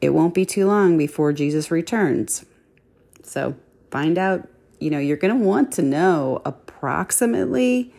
it 0.00 0.10
won't 0.10 0.34
be 0.34 0.44
too 0.44 0.68
long 0.68 0.96
before 0.96 1.32
Jesus 1.32 1.72
returns. 1.72 2.44
So 3.24 3.56
find 3.90 4.16
out, 4.16 4.48
you 4.78 4.90
know, 4.90 5.00
you're 5.00 5.16
going 5.16 5.36
to 5.36 5.44
want 5.44 5.72
to 5.72 5.82
know 5.82 6.40
approximately 6.44 7.92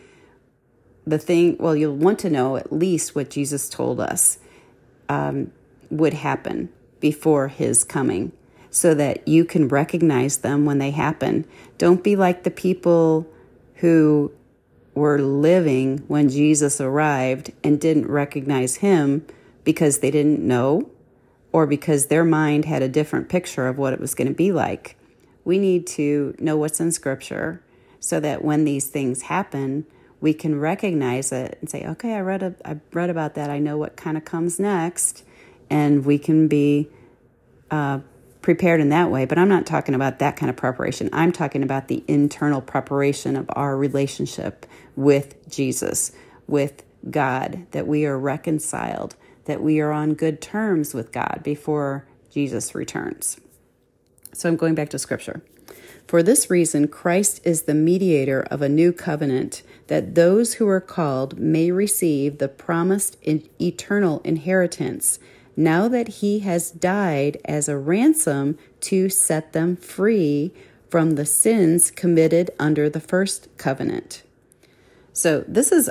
the 1.06 1.18
thing, 1.18 1.58
well, 1.60 1.76
you'll 1.76 1.96
want 1.96 2.20
to 2.20 2.30
know 2.30 2.56
at 2.56 2.72
least 2.72 3.16
what 3.16 3.30
Jesus 3.30 3.70
told 3.70 4.00
us 4.00 4.40
um, 5.10 5.52
would 5.90 6.14
happen 6.14 6.70
before 7.00 7.50
his 7.50 7.84
coming 7.84 8.32
so 8.70 8.94
that 8.94 9.28
you 9.28 9.46
can 9.46 9.68
recognize 9.68 10.38
them 10.38 10.66
when 10.66 10.80
they 10.80 10.92
happen. 10.92 11.46
Don't 11.78 12.04
be 12.04 12.16
like 12.16 12.44
the 12.44 12.52
people 12.52 13.28
who 13.76 14.32
were 14.96 15.20
living 15.20 16.00
when 16.08 16.30
Jesus 16.30 16.80
arrived 16.80 17.52
and 17.64 17.80
didn't 17.80 18.08
recognize 18.08 18.78
him 18.78 19.26
because 19.64 20.00
they 20.00 20.12
didn't 20.12 20.40
know 20.40 20.90
or 21.52 21.68
because 21.68 22.08
their 22.08 22.26
mind 22.26 22.66
had 22.66 22.82
a 22.82 22.88
different 22.88 23.30
picture 23.30 23.68
of 23.68 23.78
what 23.78 23.94
it 23.94 24.00
was 24.00 24.16
going 24.16 24.28
to 24.28 24.34
be 24.34 24.52
like. 24.52 24.98
We 25.46 25.60
need 25.60 25.86
to 25.88 26.36
know 26.40 26.58
what's 26.58 26.80
in 26.80 26.92
Scripture 26.92 27.62
so 28.00 28.20
that 28.20 28.44
when 28.44 28.66
these 28.66 28.88
things 28.88 29.24
happen, 29.24 29.86
we 30.24 30.34
can 30.34 30.58
recognize 30.58 31.34
it 31.34 31.58
and 31.60 31.70
say, 31.70 31.86
"Okay, 31.86 32.14
I 32.14 32.22
read 32.22 32.44
a, 32.44 32.56
I 32.64 32.78
read 32.94 33.10
about 33.10 33.36
that. 33.36 33.50
I 33.50 33.60
know 33.60 33.78
what 33.78 33.98
kind 33.98 34.16
of 34.16 34.24
comes 34.24 34.58
next," 34.58 35.26
and 35.70 36.06
we 36.06 36.18
can 36.18 36.48
be 36.48 36.90
uh, 37.70 38.00
prepared 38.42 38.80
in 38.80 38.88
that 38.88 39.12
way. 39.12 39.26
But 39.26 39.38
I'm 39.38 39.50
not 39.50 39.66
talking 39.66 39.94
about 39.94 40.20
that 40.20 40.38
kind 40.38 40.50
of 40.50 40.56
preparation. 40.56 41.10
I'm 41.12 41.34
talking 41.34 41.62
about 41.62 41.90
the 41.90 42.06
internal 42.08 42.62
preparation 42.62 43.36
of 43.36 43.50
our 43.50 43.76
relationship 43.76 44.66
with 44.96 45.36
Jesus, 45.50 46.14
with 46.48 46.84
God, 47.12 47.68
that 47.72 47.86
we 47.86 48.06
are 48.06 48.18
reconciled, 48.18 49.18
that 49.44 49.62
we 49.62 49.82
are 49.82 49.92
on 49.92 50.14
good 50.14 50.42
terms 50.42 50.94
with 50.94 51.12
God 51.12 51.42
before 51.44 52.08
Jesus 52.32 52.74
returns. 52.74 53.42
So 54.32 54.48
I'm 54.48 54.56
going 54.56 54.74
back 54.74 54.88
to 54.92 55.00
scripture. 55.00 55.44
For 56.08 56.24
this 56.24 56.50
reason, 56.50 56.88
Christ 56.88 57.42
is 57.44 57.64
the 57.64 57.74
mediator 57.74 58.42
of 58.50 58.62
a 58.62 58.70
new 58.70 58.92
covenant, 58.94 59.64
that 59.88 60.16
those 60.16 60.56
who 60.56 60.68
are 60.68 60.82
called 60.82 61.38
may 61.38 61.72
receive 61.72 62.38
the 62.38 62.48
promised 62.48 63.18
eternal 63.60 64.22
inheritance, 64.24 65.20
now 65.56 65.88
that 65.88 66.08
he 66.08 66.40
has 66.40 66.72
died 66.72 67.38
as 67.46 67.68
a 67.68 67.78
ransom 67.78 68.58
to 68.82 69.10
set 69.10 69.54
them 69.54 69.76
free 69.76 70.52
from 70.90 71.12
the 71.12 71.26
sins 71.26 71.92
committed 71.92 72.52
under 72.60 72.90
the 72.90 73.00
first 73.00 73.48
covenant. 73.58 74.24
So, 75.12 75.44
this 75.48 75.72
is 75.72 75.90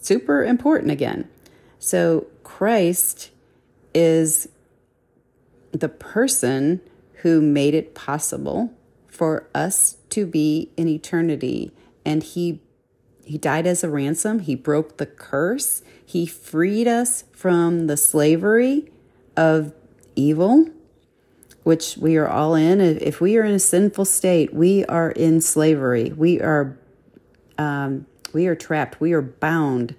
super 0.00 0.44
important 0.44 0.90
again. 0.90 1.28
So, 1.78 2.26
Christ 2.44 3.30
is 3.94 4.48
the 5.72 5.88
person 5.88 6.80
who 7.22 7.40
made 7.40 7.74
it 7.74 7.94
possible 7.94 8.72
for 9.06 9.48
us 9.54 9.96
to 10.10 10.26
be 10.26 10.70
in 10.76 10.88
eternity 10.88 11.72
and 12.04 12.22
he 12.22 12.60
he 13.28 13.38
died 13.38 13.66
as 13.66 13.84
a 13.84 13.88
ransom. 13.88 14.40
He 14.40 14.54
broke 14.54 14.96
the 14.96 15.06
curse. 15.06 15.82
He 16.04 16.26
freed 16.26 16.88
us 16.88 17.24
from 17.32 17.86
the 17.86 17.96
slavery 17.96 18.90
of 19.36 19.72
evil 20.16 20.66
which 21.68 21.98
we 21.98 22.16
are 22.16 22.26
all 22.26 22.54
in. 22.54 22.80
If 22.80 23.20
we 23.20 23.36
are 23.36 23.44
in 23.44 23.54
a 23.54 23.58
sinful 23.58 24.06
state 24.06 24.54
we 24.54 24.86
are 24.86 25.10
in 25.10 25.42
slavery. 25.42 26.10
We 26.16 26.40
are 26.40 26.78
um, 27.58 28.06
we 28.32 28.46
are 28.46 28.54
trapped. 28.54 29.02
We 29.02 29.12
are 29.12 29.20
bound 29.20 29.94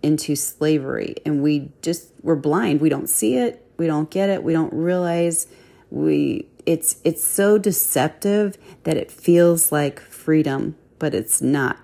into 0.00 0.36
slavery. 0.36 1.16
And 1.26 1.42
we 1.42 1.72
just 1.82 2.12
we're 2.22 2.36
blind. 2.36 2.80
We 2.80 2.88
don't 2.88 3.08
see 3.08 3.36
it. 3.36 3.66
We 3.78 3.88
don't 3.88 4.12
get 4.12 4.28
it. 4.30 4.44
We 4.44 4.52
don't 4.52 4.72
realize 4.72 5.48
we 5.90 6.46
it's 6.66 7.00
it's 7.02 7.24
so 7.24 7.58
deceptive 7.58 8.56
that 8.84 8.96
it 8.96 9.10
feels 9.10 9.72
like 9.72 9.98
freedom, 9.98 10.76
but 11.00 11.14
it's 11.14 11.42
not. 11.42 11.78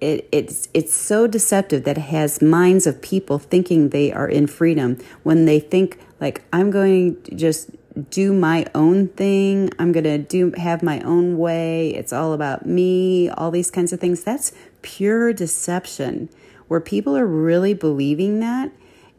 It, 0.00 0.28
it's 0.30 0.68
it's 0.74 0.94
so 0.94 1.26
deceptive 1.26 1.84
that 1.84 1.96
it 1.96 2.02
has 2.02 2.42
minds 2.42 2.86
of 2.86 3.00
people 3.00 3.38
thinking 3.38 3.88
they 3.88 4.12
are 4.12 4.28
in 4.28 4.46
freedom 4.46 4.98
when 5.22 5.46
they 5.46 5.58
think 5.58 5.98
like 6.20 6.42
I'm 6.52 6.70
going 6.70 7.22
to 7.22 7.34
just 7.34 7.70
do 8.10 8.34
my 8.34 8.66
own 8.74 9.08
thing. 9.08 9.70
I'm 9.78 9.92
going 9.92 10.04
to 10.04 10.18
do 10.18 10.52
have 10.58 10.82
my 10.82 11.00
own 11.00 11.38
way. 11.38 11.94
It's 11.94 12.12
all 12.12 12.34
about 12.34 12.66
me, 12.66 13.30
all 13.30 13.50
these 13.50 13.70
kinds 13.70 13.92
of 13.92 14.00
things. 14.00 14.22
That's 14.22 14.52
pure 14.82 15.32
deception 15.32 16.28
where 16.68 16.80
people 16.80 17.16
are 17.16 17.26
really 17.26 17.74
believing 17.74 18.40
that 18.40 18.72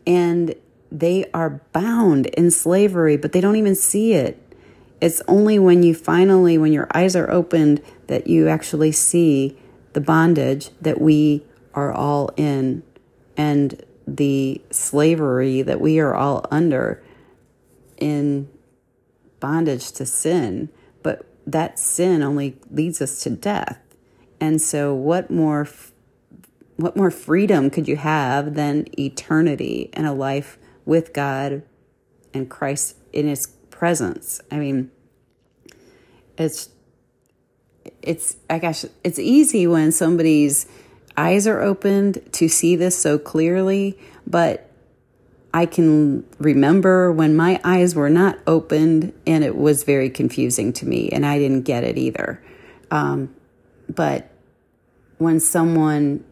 and 0.05 0.53
they 0.91 1.29
are 1.33 1.61
bound 1.73 2.27
in 2.27 2.51
slavery, 2.51 3.17
but 3.17 3.31
they 3.31 3.41
don't 3.41 3.55
even 3.55 3.75
see 3.75 4.13
it. 4.13 4.41
It's 5.01 5.21
only 5.27 5.59
when 5.59 5.83
you 5.83 5.93
finally, 5.93 6.57
when 6.57 6.73
your 6.73 6.87
eyes 6.93 7.15
are 7.15 7.29
opened, 7.29 7.81
that 8.07 8.27
you 8.27 8.47
actually 8.47 8.91
see 8.91 9.57
the 9.97 10.01
bondage 10.01 10.69
that 10.79 11.01
we 11.01 11.43
are 11.73 11.91
all 11.91 12.29
in 12.37 12.83
and 13.35 13.83
the 14.05 14.61
slavery 14.69 15.63
that 15.63 15.81
we 15.81 15.97
are 15.97 16.13
all 16.13 16.45
under 16.51 17.03
in 17.97 18.47
bondage 19.39 19.91
to 19.91 20.05
sin. 20.05 20.69
But 21.01 21.25
that 21.47 21.79
sin 21.79 22.21
only 22.21 22.59
leads 22.69 23.01
us 23.01 23.23
to 23.23 23.31
death. 23.31 23.79
And 24.39 24.61
so, 24.61 24.93
what 24.93 25.31
more? 25.31 25.67
What 26.75 26.95
more 26.95 27.09
freedom 27.09 27.71
could 27.71 27.87
you 27.87 27.95
have 27.95 28.53
than 28.53 28.85
eternity 28.99 29.89
and 29.93 30.05
a 30.05 30.13
life 30.13 30.59
with 30.85 31.11
God 31.11 31.63
and 32.35 32.47
Christ 32.47 32.97
in 33.11 33.27
his 33.27 33.47
presence. 33.71 34.41
I 34.51 34.59
mean, 34.59 34.91
it's 36.37 36.69
it's 38.01 38.37
I 38.49 38.59
guess 38.59 38.85
it's 39.03 39.19
easy 39.19 39.67
when 39.67 39.91
somebody's 39.91 40.67
eyes 41.15 41.47
are 41.47 41.61
opened 41.61 42.21
to 42.33 42.47
see 42.47 42.75
this 42.75 42.97
so 42.97 43.17
clearly, 43.17 43.97
but 44.25 44.69
I 45.53 45.65
can 45.65 46.23
remember 46.37 47.11
when 47.11 47.35
my 47.35 47.59
eyes 47.63 47.95
were 47.95 48.09
not 48.09 48.37
opened 48.45 49.13
and 49.25 49.43
it 49.43 49.55
was 49.55 49.83
very 49.83 50.09
confusing 50.09 50.73
to 50.73 50.85
me 50.85 51.09
and 51.09 51.25
I 51.25 51.39
didn't 51.39 51.63
get 51.63 51.83
it 51.83 51.97
either. 51.97 52.43
Um, 52.91 53.33
but 53.89 54.29
when 55.17 55.39
someone 55.39 56.23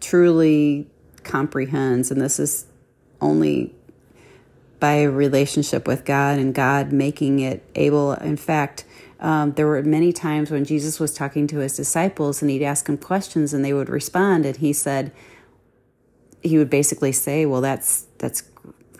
truly 0.00 0.86
comprehends, 1.24 2.10
and 2.10 2.20
this 2.20 2.38
is 2.38 2.66
only 3.20 3.74
by 4.78 4.92
a 4.92 5.10
relationship 5.10 5.86
with 5.88 6.04
God 6.04 6.38
and 6.38 6.54
God 6.54 6.92
making 6.92 7.40
it 7.40 7.64
able. 7.74 8.12
In 8.12 8.36
fact, 8.36 8.84
um, 9.18 9.52
there 9.52 9.66
were 9.66 9.82
many 9.82 10.12
times 10.12 10.50
when 10.50 10.64
Jesus 10.64 11.00
was 11.00 11.14
talking 11.14 11.46
to 11.48 11.58
his 11.58 11.76
disciples 11.76 12.42
and 12.42 12.50
he'd 12.50 12.62
ask 12.62 12.86
them 12.86 12.98
questions 12.98 13.54
and 13.54 13.64
they 13.64 13.72
would 13.72 13.88
respond. 13.88 14.44
And 14.44 14.56
he 14.56 14.72
said, 14.72 15.12
he 16.42 16.58
would 16.58 16.70
basically 16.70 17.12
say, 17.12 17.46
Well, 17.46 17.60
that's, 17.60 18.06
that's 18.18 18.42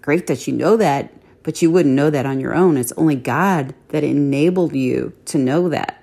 great 0.01 0.27
that 0.27 0.47
you 0.47 0.55
know 0.55 0.77
that, 0.77 1.13
but 1.43 1.61
you 1.61 1.71
wouldn't 1.71 1.95
know 1.95 2.11
that 2.11 2.27
on 2.27 2.41
your 2.41 2.55
own. 2.55 2.77
It's 2.77 2.93
only 2.93 3.17
God 3.17 3.75
that 3.89 4.05
enabled 4.05 4.75
you 4.75 5.13
to 5.27 5.39
know 5.39 5.69
that. 5.69 6.03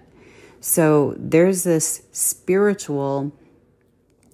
So 0.62 1.16
there's 1.18 1.64
this 1.64 2.04
spiritual 2.12 3.34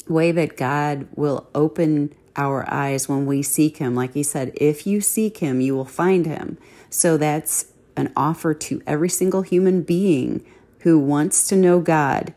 way 0.07 0.31
that 0.31 0.57
God 0.57 1.07
will 1.15 1.47
open 1.55 2.13
our 2.35 2.71
eyes 2.71 3.09
when 3.09 3.25
we 3.25 3.41
seek 3.41 3.77
Him. 3.77 3.95
Like 3.95 4.13
He 4.13 4.23
said, 4.23 4.51
if 4.55 4.85
you 4.85 5.01
seek 5.01 5.37
Him, 5.37 5.61
you 5.61 5.75
will 5.75 5.85
find 5.85 6.25
Him. 6.25 6.57
So 6.89 7.17
that's 7.17 7.65
an 7.99 8.11
offer 8.15 8.53
to 8.53 8.81
every 8.87 9.09
single 9.09 9.41
human 9.41 9.81
being 9.81 10.45
who 10.79 10.97
wants 10.97 11.47
to 11.49 11.55
know 11.55 11.79
God. 11.79 12.33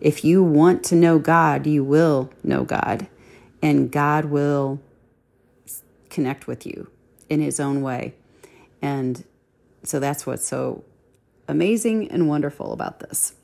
If 0.00 0.24
you 0.24 0.42
want 0.42 0.84
to 0.84 0.94
know 0.94 1.18
God, 1.18 1.66
you 1.66 1.82
will 1.82 2.30
know 2.42 2.64
God, 2.64 3.06
and 3.62 3.90
God 3.90 4.26
will 4.26 4.80
connect 6.10 6.46
with 6.46 6.66
you 6.66 6.90
in 7.30 7.40
His 7.40 7.58
own 7.58 7.80
way. 7.80 8.14
And 8.82 9.24
so 9.82 10.00
that's 10.00 10.26
what's 10.26 10.46
so 10.46 10.84
amazing 11.48 12.10
and 12.10 12.28
wonderful 12.28 12.72
about 12.72 13.00
this 13.00 13.34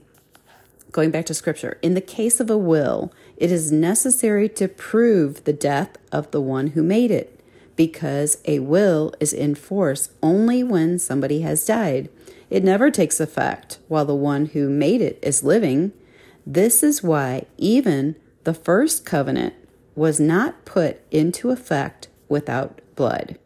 going 0.91 1.11
back 1.11 1.27
to 1.27 1.35
scripture, 1.35 1.79
in 1.83 1.95
the 1.95 2.01
case 2.01 2.41
of 2.41 2.51
a 2.51 2.59
will, 2.59 3.13
it 3.37 3.51
is 3.51 3.73
necessary 3.73 4.49
to 4.49 4.69
prove 4.69 5.45
the 5.45 5.53
death 5.53 5.97
of 6.13 6.31
the 6.31 6.41
one 6.41 6.69
who 6.69 6.83
made 6.83 7.11
it, 7.11 7.39
because 7.81 8.37
a 8.45 8.59
will 8.59 9.11
is 9.21 9.33
in 9.33 9.55
force 9.55 10.11
only 10.23 10.62
when 10.62 10.99
somebody 10.99 11.40
has 11.40 11.64
died. 11.64 12.11
It 12.51 12.62
never 12.62 12.90
takes 12.90 13.19
effect 13.19 13.79
while 13.88 14.05
the 14.05 14.14
one 14.14 14.45
who 14.45 14.69
made 14.69 15.01
it 15.01 15.19
is 15.23 15.43
living. 15.43 15.93
This 16.47 16.83
is 16.83 17.03
why 17.03 17.47
even 17.57 18.16
the 18.45 18.53
first 18.53 19.07
covenant 19.07 19.55
was 19.95 20.21
not 20.21 20.66
put 20.66 21.01
into 21.11 21.49
effect 21.49 22.09
without 22.29 22.83
blood. 22.97 23.38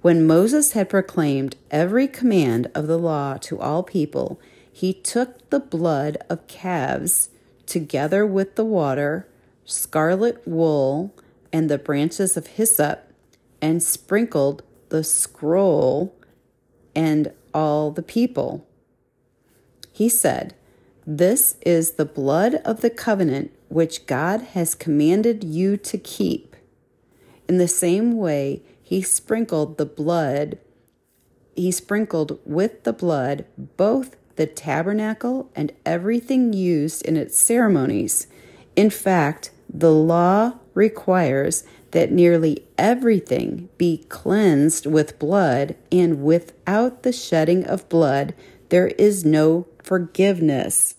When 0.00 0.26
Moses 0.26 0.72
had 0.72 0.90
proclaimed 0.90 1.54
every 1.70 2.08
command 2.08 2.68
of 2.74 2.88
the 2.88 2.98
law 2.98 3.36
to 3.42 3.60
all 3.60 3.84
people, 3.84 4.40
he 4.72 4.92
took 4.92 5.50
the 5.50 5.60
blood 5.60 6.18
of 6.28 6.48
calves 6.48 7.28
together 7.66 8.26
with 8.26 8.56
the 8.56 8.64
water, 8.64 9.28
scarlet 9.64 10.42
wool, 10.48 11.14
and 11.52 11.70
the 11.70 11.78
branches 11.78 12.36
of 12.36 12.48
hyssop, 12.48 13.06
and 13.62 13.82
sprinkled 13.82 14.64
the 14.88 15.04
scroll 15.04 16.14
and 16.94 17.32
all 17.54 17.90
the 17.92 18.02
people. 18.02 18.66
He 19.92 20.08
said, 20.08 20.54
This 21.06 21.56
is 21.64 21.92
the 21.92 22.04
blood 22.04 22.56
of 22.56 22.80
the 22.80 22.90
covenant 22.90 23.52
which 23.68 24.06
God 24.06 24.42
has 24.52 24.74
commanded 24.74 25.44
you 25.44 25.76
to 25.78 25.96
keep. 25.96 26.56
In 27.48 27.58
the 27.58 27.68
same 27.68 28.18
way, 28.18 28.62
he 28.82 29.00
sprinkled 29.00 29.78
the 29.78 29.86
blood, 29.86 30.58
he 31.54 31.70
sprinkled 31.70 32.38
with 32.44 32.82
the 32.82 32.92
blood 32.92 33.44
both 33.56 34.16
the 34.36 34.46
tabernacle, 34.46 35.50
and 35.54 35.72
everything 35.84 36.52
used 36.52 37.04
in 37.04 37.16
its 37.16 37.38
ceremonies. 37.38 38.26
In 38.74 38.90
fact, 38.90 39.50
the 39.68 39.92
law 39.92 40.54
requires 40.74 41.64
that 41.92 42.10
nearly 42.10 42.64
everything 42.76 43.68
be 43.78 44.04
cleansed 44.08 44.86
with 44.86 45.18
blood, 45.18 45.76
and 45.90 46.22
without 46.22 47.02
the 47.02 47.12
shedding 47.12 47.64
of 47.64 47.88
blood, 47.88 48.34
there 48.70 48.88
is 48.88 49.24
no 49.24 49.66
forgiveness. 49.82 50.96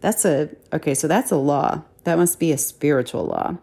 That's 0.00 0.24
a, 0.24 0.50
okay, 0.72 0.94
so 0.94 1.06
that's 1.08 1.30
a 1.30 1.36
law. 1.36 1.82
That 2.04 2.18
must 2.18 2.38
be 2.38 2.52
a 2.52 2.58
spiritual 2.58 3.26
law. 3.26 3.56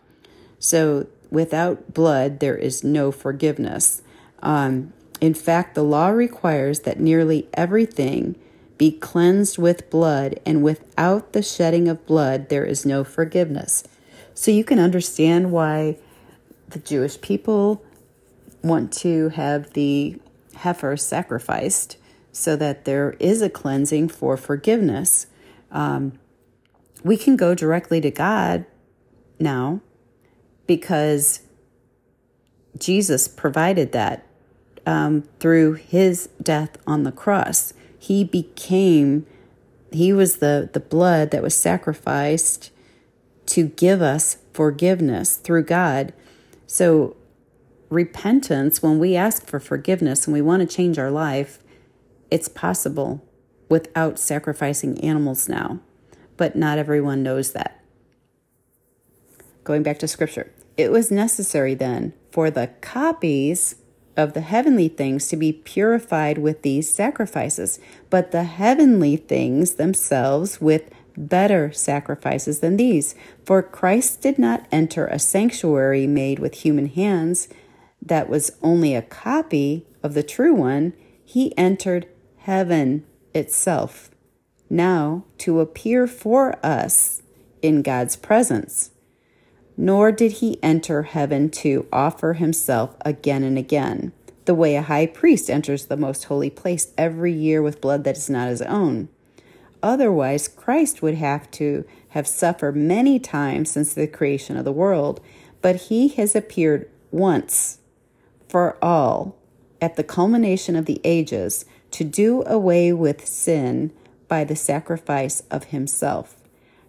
So 0.60 1.08
without 1.30 1.94
blood, 1.94 2.40
there 2.40 2.58
is 2.58 2.84
no 2.84 3.12
forgiveness. 3.12 4.02
Um, 4.44 4.94
in 5.22 5.34
fact, 5.34 5.76
the 5.76 5.84
law 5.84 6.10
requires 6.10 6.82
that 6.82 7.00
nearly 7.00 7.48
everything 7.54 8.36
be 8.78 8.92
cleansed 8.92 9.58
with 9.58 9.90
blood, 9.90 10.40
and 10.46 10.64
without 10.64 11.34
the 11.34 11.44
shedding 11.44 11.88
of 11.88 12.06
blood, 12.08 12.50
there 12.50 12.66
is 12.66 12.86
no 12.86 13.04
forgiveness. 13.04 13.84
So 14.34 14.50
you 14.50 14.64
can 14.64 14.80
understand 14.80 15.52
why 15.52 15.98
the 16.72 16.80
Jewish 16.80 17.20
people 17.22 17.84
want 18.64 18.94
to 18.94 19.30
have 19.30 19.74
the 19.74 20.20
heifer 20.56 20.98
sacrificed 20.98 21.98
so 22.32 22.56
that 22.56 22.86
there 22.86 23.16
is 23.20 23.42
a 23.42 23.50
cleansing 23.50 24.10
for 24.10 24.38
forgiveness. 24.38 25.28
Um, 25.72 26.14
we 27.04 27.18
can 27.18 27.36
go 27.36 27.56
directly 27.56 28.00
to 28.02 28.12
God 28.12 28.66
now 29.40 29.82
because 30.68 31.42
Jesus 32.78 33.28
provided 33.28 33.92
that 33.92 34.26
um, 34.86 35.24
through 35.40 35.74
his 35.74 36.30
death 36.42 36.78
on 36.88 37.04
the 37.04 37.12
cross. 37.12 37.74
He 37.98 38.24
became, 38.24 39.26
he 39.92 40.14
was 40.14 40.38
the, 40.38 40.70
the 40.72 40.80
blood 40.80 41.32
that 41.32 41.44
was 41.44 41.56
sacrificed 41.56 42.72
to 43.48 43.68
give 43.68 44.02
us 44.02 44.38
forgiveness 44.54 45.38
through 45.38 45.64
God. 45.64 46.14
So, 46.74 47.18
repentance, 47.90 48.82
when 48.82 48.98
we 48.98 49.18
ask 49.18 49.46
for 49.46 49.60
forgiveness 49.60 50.26
and 50.26 50.34
we 50.34 50.42
want 50.42 50.62
to 50.62 50.76
change 50.76 50.98
our 50.98 51.12
life, 51.12 51.60
it's 52.32 52.48
possible 52.48 53.22
without 53.68 54.18
sacrificing 54.18 54.98
animals 55.02 55.50
now. 55.50 55.82
But 56.38 56.56
not 56.56 56.78
everyone 56.78 57.24
knows 57.24 57.52
that. 57.52 57.84
Going 59.66 59.84
back 59.84 60.00
to 60.00 60.08
scripture, 60.08 60.50
it 60.78 60.94
was 60.94 61.12
necessary 61.12 61.74
then 61.74 62.14
for 62.32 62.50
the 62.50 62.68
copies 62.80 63.76
of 64.16 64.32
the 64.32 64.40
heavenly 64.40 64.88
things 64.88 65.28
to 65.28 65.36
be 65.36 65.52
purified 65.52 66.38
with 66.38 66.62
these 66.62 66.90
sacrifices, 66.90 67.82
but 68.10 68.32
the 68.32 68.46
heavenly 68.46 69.18
things 69.18 69.74
themselves 69.74 70.62
with 70.62 70.90
better 71.18 71.72
sacrifices 71.72 72.60
than 72.60 72.78
these. 72.78 73.16
For 73.46 73.62
Christ 73.62 74.22
did 74.22 74.40
not 74.40 74.68
enter 74.72 75.08
a 75.08 75.20
sanctuary 75.20 76.08
made 76.08 76.40
with 76.40 76.62
human 76.62 76.88
hands 76.88 77.48
that 78.02 78.30
was 78.30 78.58
only 78.62 78.96
a 78.96 79.02
copy 79.02 79.86
of 80.04 80.14
the 80.14 80.24
true 80.24 80.56
one, 80.56 80.94
he 81.24 81.56
entered 81.58 82.08
heaven 82.38 83.06
itself, 83.34 84.10
now 84.70 85.24
to 85.38 85.60
appear 85.60 86.08
for 86.08 86.58
us 86.66 87.22
in 87.62 87.82
God's 87.82 88.16
presence. 88.16 88.92
Nor 89.78 90.12
did 90.12 90.34
he 90.34 90.62
enter 90.62 91.04
heaven 91.04 91.50
to 91.50 91.88
offer 91.94 92.34
himself 92.34 92.96
again 93.06 93.44
and 93.44 93.58
again, 93.58 94.12
the 94.46 94.56
way 94.56 94.76
a 94.76 94.82
high 94.82 95.06
priest 95.06 95.50
enters 95.50 95.86
the 95.86 95.98
most 95.98 96.26
holy 96.26 96.50
place 96.50 96.92
every 96.98 97.32
year 97.32 97.62
with 97.62 97.82
blood 97.82 98.04
that 98.04 98.18
is 98.18 98.30
not 98.30 98.50
his 98.50 98.62
own. 98.64 99.10
Otherwise, 99.84 100.48
Christ 100.48 101.02
would 101.02 101.16
have 101.16 101.50
to 101.52 101.86
have 102.10 102.28
suffered 102.28 102.76
many 102.76 103.20
times 103.20 103.72
since 103.72 103.94
the 103.94 104.08
creation 104.08 104.58
of 104.58 104.66
the 104.66 104.72
world, 104.72 105.22
but 105.62 105.76
he 105.76 106.10
has 106.10 106.36
appeared 106.36 106.90
once 107.10 107.80
for 108.48 108.78
all 108.84 109.38
at 109.82 109.96
the 109.96 110.04
culmination 110.04 110.76
of 110.76 110.86
the 110.86 111.02
ages 111.04 111.66
to 111.92 112.04
do 112.04 112.44
away 112.46 112.94
with 112.94 113.28
sin 113.28 113.92
by 114.28 114.44
the 114.44 114.56
sacrifice 114.56 115.42
of 115.50 115.66
himself. 115.66 116.38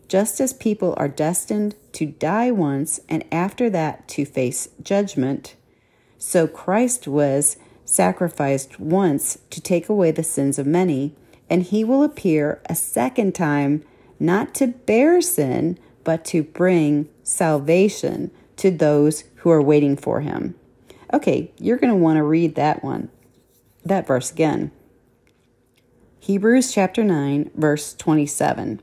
Just 0.07 0.41
as 0.41 0.53
people 0.53 0.95
are 0.97 1.09
destined 1.09 1.75
to 1.93 2.07
die 2.07 2.51
once 2.51 3.01
and 3.09 3.25
after 3.33 3.71
that 3.71 4.07
to 4.09 4.25
face 4.25 4.69
judgment, 4.83 5.55
so 6.19 6.47
Christ 6.47 7.09
was 7.09 7.57
sacrificed 7.85 8.79
once 8.79 9.39
to 9.51 9.61
take 9.61 9.89
away 9.89 10.11
the 10.11 10.23
sins 10.23 10.59
of 10.59 10.67
many 10.67 11.17
and 11.53 11.65
he 11.65 11.85
will 11.85 12.03
appear 12.03 12.63
a 12.65 12.75
second 12.75 13.35
time, 13.35 13.85
not 14.19 14.55
to 14.55 14.67
bear 14.67 15.21
sin, 15.21 15.79
but 16.03 16.25
to 16.25 16.43
bring 16.43 17.11
salvation 17.23 18.31
to 18.57 18.71
those 18.71 19.25
who 19.37 19.51
are 19.51 19.61
waiting 19.61 19.95
for 19.95 20.23
him. 20.23 20.55
Okay, 21.13 21.53
you're 21.59 21.77
going 21.77 21.93
to 21.93 21.95
want 21.97 22.17
to 22.17 22.23
read 22.23 22.55
that 22.55 22.83
one, 22.83 23.11
that 23.85 24.07
verse 24.07 24.33
again. 24.33 24.71
Hebrews 26.21 26.73
chapter 26.73 27.05
9, 27.05 27.51
verse 27.55 27.93
27. 27.97 28.81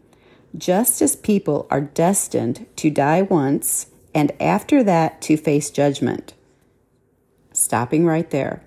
Just 0.56 1.02
as 1.02 1.16
people 1.16 1.66
are 1.72 1.82
destined 1.82 2.68
to 2.76 2.92
die 2.92 3.24
once 3.24 3.88
and 4.14 4.32
after 4.40 4.84
that 4.84 5.22
to 5.22 5.38
face 5.38 5.72
judgment. 5.72 6.36
Stopping 7.52 8.06
right 8.06 8.30
there. 8.30 8.62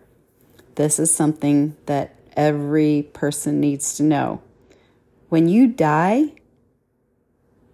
This 0.74 0.98
is 0.98 1.14
something 1.14 1.76
that 1.86 2.16
every 2.36 3.08
person 3.12 3.60
needs 3.60 3.96
to 3.96 4.02
know. 4.02 4.42
When 5.28 5.48
you 5.48 5.66
die, 5.66 6.32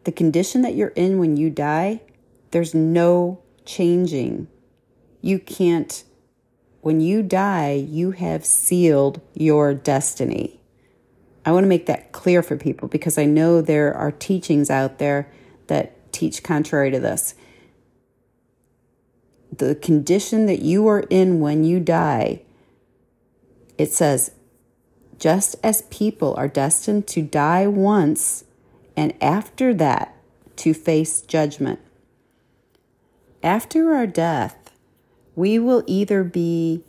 the 0.04 0.12
condition 0.12 0.62
that 0.62 0.74
you're 0.74 0.88
in 0.88 1.18
when 1.18 1.36
you 1.36 1.50
die, 1.50 2.00
there's 2.50 2.74
no 2.74 3.42
changing. 3.64 4.48
You 5.20 5.38
can't, 5.38 6.04
when 6.80 7.00
you 7.00 7.22
die, 7.22 7.72
you 7.72 8.12
have 8.12 8.44
sealed 8.44 9.20
your 9.34 9.74
destiny. 9.74 10.60
I 11.44 11.52
want 11.52 11.64
to 11.64 11.68
make 11.68 11.86
that 11.86 12.12
clear 12.12 12.42
for 12.42 12.56
people 12.56 12.88
because 12.88 13.18
I 13.18 13.24
know 13.24 13.60
there 13.60 13.94
are 13.94 14.12
teachings 14.12 14.70
out 14.70 14.98
there 14.98 15.30
that 15.66 16.12
teach 16.12 16.42
contrary 16.42 16.90
to 16.90 17.00
this. 17.00 17.34
The 19.56 19.74
condition 19.74 20.46
that 20.46 20.60
you 20.60 20.86
are 20.88 21.00
in 21.10 21.40
when 21.40 21.64
you 21.64 21.80
die, 21.80 22.42
it 23.76 23.92
says 23.92 24.32
just 25.18 25.56
as 25.62 25.82
people 25.82 26.34
are 26.36 26.48
destined 26.48 27.06
to 27.08 27.22
die 27.22 27.66
once 27.66 28.44
and 28.96 29.12
after 29.20 29.74
that 29.74 30.14
to 30.56 30.74
face 30.74 31.20
judgment. 31.22 31.80
After 33.42 33.94
our 33.94 34.06
death, 34.06 34.72
we 35.36 35.58
will 35.58 35.84
either 35.86 36.24
be 36.24 36.82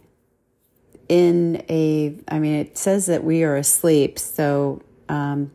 in 1.07 1.63
a, 1.69 2.15
I 2.27 2.39
mean, 2.39 2.55
it 2.55 2.77
says 2.77 3.07
that 3.07 3.23
we 3.23 3.43
are 3.43 3.55
asleep. 3.55 4.17
So, 4.19 4.81
um, 5.07 5.51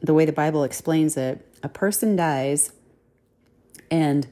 the 0.00 0.14
way 0.14 0.24
the 0.24 0.32
Bible 0.32 0.62
explains 0.64 1.16
it, 1.16 1.44
a 1.62 1.68
person 1.68 2.16
dies 2.16 2.72
and 3.90 4.26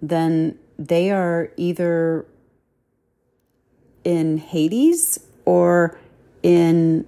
then 0.00 0.58
they 0.78 1.10
are 1.10 1.50
either 1.56 2.26
in 4.04 4.38
Hades 4.38 5.18
or 5.44 5.98
in 6.42 7.06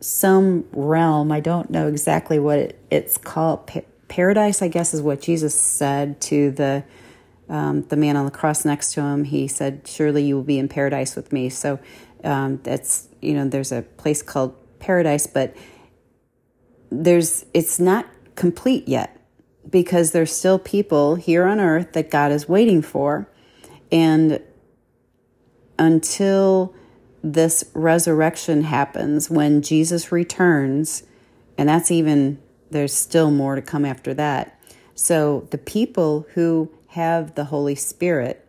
some 0.00 0.64
realm. 0.72 1.30
I 1.30 1.40
don't 1.40 1.70
know 1.70 1.86
exactly 1.86 2.38
what 2.38 2.58
it, 2.58 2.78
it's 2.90 3.18
called. 3.18 3.66
Pa- 3.66 3.80
paradise, 4.08 4.60
I 4.60 4.68
guess, 4.68 4.92
is 4.92 5.00
what 5.00 5.20
Jesus 5.22 5.54
said 5.54 6.20
to 6.22 6.50
the 6.50 6.84
um, 7.48 7.82
the 7.82 7.96
man 7.96 8.16
on 8.16 8.26
the 8.26 8.30
cross 8.30 8.64
next 8.64 8.92
to 8.94 9.02
him. 9.02 9.24
He 9.24 9.48
said, 9.48 9.82
"Surely 9.86 10.24
you 10.24 10.36
will 10.36 10.42
be 10.42 10.58
in 10.58 10.68
paradise 10.68 11.16
with 11.16 11.32
me." 11.32 11.48
So 11.48 11.78
um, 12.24 12.60
that's 12.62 13.08
you 13.20 13.34
know, 13.34 13.48
there's 13.48 13.72
a 13.72 13.82
place 13.82 14.22
called 14.22 14.54
paradise, 14.78 15.26
but 15.26 15.54
there's 16.90 17.44
it's 17.54 17.78
not 17.78 18.06
complete 18.34 18.88
yet 18.88 19.16
because 19.68 20.12
there's 20.12 20.32
still 20.32 20.58
people 20.58 21.14
here 21.14 21.44
on 21.44 21.60
earth 21.60 21.92
that 21.92 22.10
God 22.10 22.32
is 22.32 22.48
waiting 22.48 22.82
for, 22.82 23.28
and 23.92 24.40
until 25.78 26.74
this 27.22 27.64
resurrection 27.74 28.62
happens 28.62 29.30
when 29.30 29.62
Jesus 29.62 30.10
returns, 30.10 31.02
and 31.58 31.68
that's 31.68 31.90
even, 31.90 32.40
there's 32.70 32.94
still 32.94 33.30
more 33.30 33.54
to 33.54 33.62
come 33.62 33.84
after 33.84 34.14
that. 34.14 34.58
So 34.94 35.46
the 35.50 35.58
people 35.58 36.26
who 36.34 36.70
have 36.88 37.34
the 37.34 37.44
Holy 37.44 37.74
Spirit, 37.74 38.46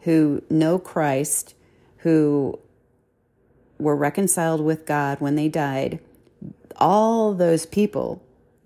who 0.00 0.42
know 0.50 0.78
Christ, 0.78 1.54
who 1.98 2.58
were 3.78 3.96
reconciled 3.96 4.60
with 4.60 4.86
God 4.86 5.20
when 5.20 5.36
they 5.36 5.48
died, 5.48 5.98
all 6.76 7.34
those 7.34 7.66
people 7.66 8.22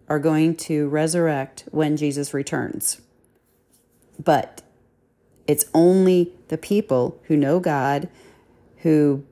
are 0.09 0.19
going 0.19 0.57
to 0.57 0.89
resurrect 0.89 1.65
when 1.71 1.97
Jesus 1.97 2.33
returns. 2.33 3.01
But 4.23 4.63
it's 5.47 5.65
only 5.75 6.33
the 6.49 6.59
people 6.59 7.21
who 7.25 7.37
know 7.37 7.61
God, 7.61 8.09
who 8.79 9.25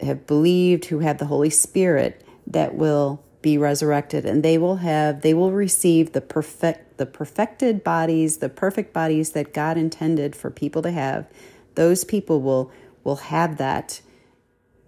have 0.00 0.26
believed, 0.26 0.86
who 0.86 1.00
have 1.00 1.18
the 1.18 1.26
Holy 1.26 1.50
Spirit, 1.50 2.24
that 2.46 2.74
will 2.74 3.22
be 3.42 3.56
resurrected, 3.56 4.24
and 4.24 4.42
they 4.42 4.58
will 4.58 4.76
have 4.76 5.22
they 5.22 5.34
will 5.34 5.52
receive 5.52 6.12
the 6.12 6.20
perfect 6.20 6.98
the 6.98 7.06
perfected 7.06 7.84
bodies, 7.84 8.38
the 8.38 8.48
perfect 8.48 8.92
bodies 8.92 9.30
that 9.32 9.54
God 9.54 9.78
intended 9.78 10.34
for 10.34 10.50
people 10.50 10.82
to 10.82 10.90
have, 10.90 11.26
those 11.74 12.04
people 12.04 12.40
will 12.40 12.70
will 13.04 13.16
have 13.16 13.56
that 13.58 14.00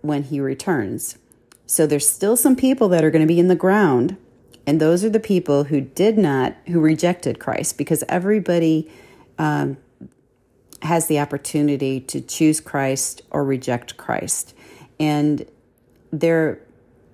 when 0.01 0.25
he 0.25 0.41
returns. 0.41 1.17
So 1.67 1.87
there's 1.87 2.09
still 2.09 2.37
some 2.37 2.57
people 2.57 2.89
that 2.89 3.05
are 3.05 3.11
going 3.11 3.23
to 3.23 3.33
be 3.33 3.39
in 3.39 3.49
the 3.49 3.55
ground, 3.55 4.17
and 4.67 4.81
those 4.81 5.05
are 5.05 5.11
the 5.11 5.21
people 5.21 5.65
who 5.65 5.81
did 5.81 6.19
not, 6.19 6.57
who 6.67 6.81
rejected 6.81 7.39
Christ, 7.39 7.79
because 7.79 8.03
everybody 8.09 8.91
um, 9.39 9.77
has 10.83 11.07
the 11.07 11.21
opportunity 11.21 12.01
to 12.01 12.21
choose 12.21 12.61
Christ 12.61 13.23
or 13.31 13.45
reject 13.45 13.97
Christ. 13.97 14.55
And 15.01 15.47
there, 16.13 16.61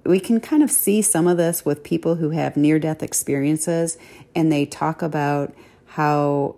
we 0.04 0.20
can 0.20 0.40
kind 0.40 0.62
of 0.62 0.70
see 0.70 1.00
some 1.00 1.26
of 1.26 1.38
this 1.38 1.64
with 1.64 1.82
people 1.82 2.16
who 2.16 2.30
have 2.30 2.56
near 2.56 2.78
death 2.78 3.02
experiences, 3.02 3.96
and 4.34 4.52
they 4.52 4.66
talk 4.66 5.00
about 5.00 5.54
how 5.86 6.56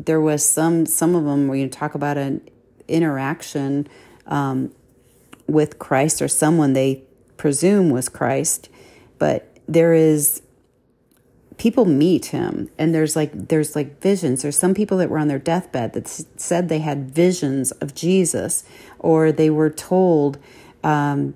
there 0.00 0.20
was 0.20 0.44
some 0.44 0.86
some 0.86 1.14
of 1.14 1.24
them 1.24 1.46
where 1.46 1.58
you 1.58 1.68
talk 1.68 1.94
about 1.94 2.16
an 2.16 2.40
interaction 2.88 3.86
um, 4.26 4.72
with 5.46 5.78
Christ 5.78 6.20
or 6.20 6.28
someone 6.28 6.72
they 6.72 7.04
presume 7.36 7.90
was 7.90 8.08
Christ, 8.08 8.68
but 9.18 9.54
there 9.68 9.92
is 9.92 10.42
people 11.56 11.84
meet 11.84 12.26
him 12.26 12.68
and 12.78 12.94
there's 12.94 13.16
like 13.16 13.48
there's 13.48 13.76
like 13.76 14.00
visions. 14.00 14.42
There's 14.42 14.56
some 14.56 14.74
people 14.74 14.98
that 14.98 15.10
were 15.10 15.18
on 15.18 15.28
their 15.28 15.38
deathbed 15.38 15.92
that 15.92 16.08
said 16.08 16.68
they 16.68 16.80
had 16.80 17.10
visions 17.10 17.70
of 17.72 17.94
jesus 17.94 18.64
or 18.98 19.32
they 19.32 19.50
were 19.50 19.70
told 19.70 20.38
um, 20.82 21.34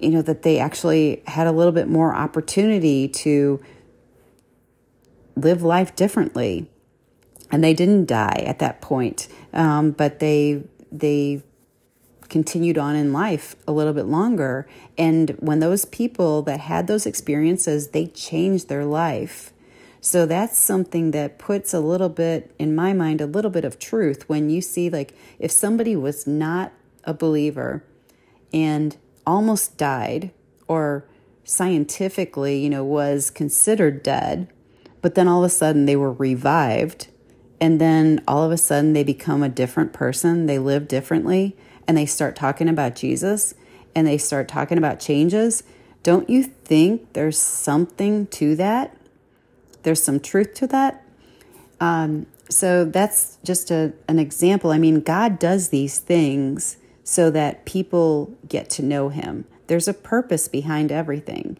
you 0.00 0.10
know 0.10 0.22
that 0.22 0.42
they 0.42 0.58
actually 0.58 1.22
had 1.26 1.46
a 1.46 1.52
little 1.52 1.72
bit 1.72 1.88
more 1.88 2.14
opportunity 2.14 3.08
to 3.08 3.60
live 5.36 5.62
life 5.62 5.94
differently. 5.96 6.68
And 7.52 7.64
they 7.64 7.74
didn't 7.74 8.06
die 8.06 8.44
at 8.46 8.60
that 8.60 8.80
point 8.80 9.26
um, 9.52 9.90
but 9.90 10.18
they 10.18 10.62
they 10.92 11.42
continued 12.30 12.78
on 12.78 12.96
in 12.96 13.12
life 13.12 13.56
a 13.68 13.72
little 13.72 13.92
bit 13.92 14.06
longer. 14.06 14.66
And 14.96 15.30
when 15.40 15.58
those 15.58 15.84
people 15.84 16.40
that 16.42 16.60
had 16.60 16.86
those 16.86 17.04
experiences, 17.04 17.88
they 17.88 18.06
changed 18.06 18.68
their 18.68 18.86
life. 18.86 19.52
So 20.00 20.24
that's 20.24 20.56
something 20.56 21.10
that 21.10 21.38
puts 21.38 21.74
a 21.74 21.80
little 21.80 22.08
bit, 22.08 22.54
in 22.58 22.74
my 22.74 22.94
mind, 22.94 23.20
a 23.20 23.26
little 23.26 23.50
bit 23.50 23.66
of 23.66 23.78
truth 23.78 24.26
when 24.28 24.48
you 24.48 24.62
see, 24.62 24.88
like, 24.88 25.12
if 25.38 25.50
somebody 25.50 25.94
was 25.94 26.26
not 26.26 26.72
a 27.04 27.12
believer 27.12 27.84
and 28.54 28.96
almost 29.26 29.76
died, 29.76 30.30
or 30.66 31.04
scientifically, 31.44 32.58
you 32.58 32.70
know, 32.70 32.84
was 32.84 33.28
considered 33.28 34.02
dead, 34.02 34.48
but 35.02 35.14
then 35.14 35.28
all 35.28 35.44
of 35.44 35.46
a 35.46 35.52
sudden 35.52 35.84
they 35.84 35.96
were 35.96 36.12
revived, 36.12 37.08
and 37.60 37.78
then 37.80 38.22
all 38.26 38.42
of 38.42 38.52
a 38.52 38.56
sudden 38.56 38.94
they 38.94 39.04
become 39.04 39.42
a 39.42 39.48
different 39.48 39.92
person, 39.92 40.46
they 40.46 40.58
live 40.58 40.88
differently 40.88 41.56
and 41.86 41.96
they 41.96 42.06
start 42.06 42.36
talking 42.36 42.68
about 42.68 42.94
Jesus 42.94 43.54
and 43.94 44.06
they 44.06 44.18
start 44.18 44.48
talking 44.48 44.78
about 44.78 45.00
changes, 45.00 45.62
don't 46.02 46.30
you 46.30 46.42
think 46.42 47.12
there's 47.12 47.38
something 47.38 48.26
to 48.28 48.56
that? 48.56 48.96
There's 49.82 50.02
some 50.02 50.20
truth 50.20 50.54
to 50.54 50.66
that. 50.68 51.04
Um, 51.80 52.26
so 52.48 52.84
that's 52.84 53.38
just 53.44 53.70
a, 53.70 53.92
an 54.08 54.18
example. 54.18 54.70
I 54.70 54.78
mean, 54.78 55.00
God 55.00 55.38
does 55.38 55.68
these 55.68 55.98
things 55.98 56.76
so 57.04 57.30
that 57.30 57.64
people 57.64 58.36
get 58.48 58.68
to 58.70 58.82
know 58.82 59.08
Him. 59.08 59.44
There's 59.66 59.88
a 59.88 59.94
purpose 59.94 60.48
behind 60.48 60.92
everything. 60.92 61.58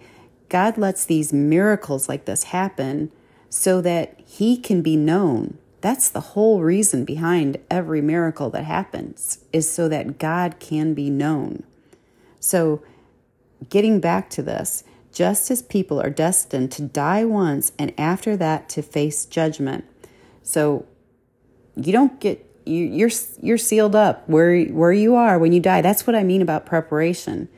God 0.49 0.77
lets 0.77 1.05
these 1.05 1.33
miracles 1.33 2.09
like 2.09 2.25
this 2.25 2.45
happen 2.45 3.11
so 3.49 3.81
that 3.81 4.21
He 4.27 4.57
can 4.57 4.83
be 4.83 4.97
known 4.97 5.59
that's 5.81 6.09
the 6.09 6.21
whole 6.21 6.61
reason 6.61 7.05
behind 7.05 7.59
every 7.71 8.03
miracle 8.03 8.51
that 8.51 8.65
happens, 8.65 9.45
is 9.53 9.71
so 9.71 9.89
that 9.89 10.19
God 10.19 10.57
can 10.61 10.95
be 10.95 11.11
known. 11.11 11.65
So, 12.39 12.83
getting 13.69 14.01
back 14.01 14.31
to 14.31 14.43
this, 14.43 14.85
just 15.13 15.51
as 15.51 15.63
people 15.63 16.01
are 16.01 16.11
destined 16.11 16.71
to 16.73 16.83
die 16.83 17.25
once 17.25 17.73
and 17.79 17.93
after 17.99 18.37
that 18.37 18.69
to 18.71 18.83
face 18.83 19.25
judgment. 19.25 19.85
So, 20.43 20.87
you 21.77 21.93
don't 21.93 22.21
get 22.21 22.47
you, 22.67 22.85
you're 22.85 23.11
you're 23.41 23.59
sealed 23.59 23.95
up 23.95 24.29
where 24.29 24.65
where 24.67 24.93
you 24.93 25.15
are 25.15 25.39
when 25.39 25.53
you 25.53 25.61
die. 25.61 25.81
That's 25.81 26.07
what 26.07 26.15
I 26.15 26.23
mean 26.23 26.43
about 26.43 26.67
preparation. 26.67 27.49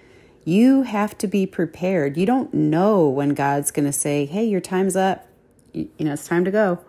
You 0.45 0.83
have 0.83 1.17
to 1.19 1.27
be 1.27 1.47
prepared. 1.47 2.17
You 2.17 2.27
don't 2.27 2.53
know 2.53 3.09
when 3.09 3.31
God's 3.31 3.71
going 3.71 3.87
to 3.87 3.93
say, 3.93 4.27
"Hey, 4.27 4.45
your 4.45 4.61
time's 4.61 4.97
up. 4.97 5.27
You, 5.73 5.89
you 5.99 6.05
know, 6.05 6.13
it's 6.13 6.27
time 6.27 6.45
to 6.45 6.51
go." 6.51 6.81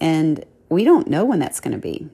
And 0.00 0.44
we 0.68 0.84
don't 0.84 1.08
know 1.08 1.24
when 1.24 1.38
that's 1.38 1.60
going 1.60 1.72
to 1.72 1.78
be. 1.78 2.08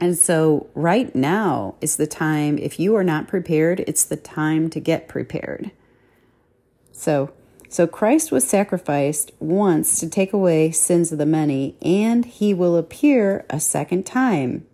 And 0.00 0.16
so, 0.16 0.68
right 0.74 1.12
now 1.14 1.74
is 1.80 1.96
the 1.96 2.06
time, 2.06 2.56
if 2.58 2.78
you 2.78 2.94
are 2.94 3.04
not 3.04 3.26
prepared, 3.26 3.80
it's 3.80 4.04
the 4.04 4.16
time 4.16 4.70
to 4.70 4.80
get 4.80 5.08
prepared. 5.08 5.72
So, 6.92 7.32
so 7.68 7.86
Christ 7.86 8.30
was 8.30 8.48
sacrificed 8.48 9.32
once 9.40 9.98
to 10.00 10.08
take 10.08 10.32
away 10.32 10.70
sins 10.70 11.10
of 11.10 11.18
the 11.18 11.26
many, 11.26 11.76
and 11.82 12.24
he 12.24 12.54
will 12.54 12.76
appear 12.76 13.44
a 13.50 13.58
second 13.58 14.06
time, 14.06 14.66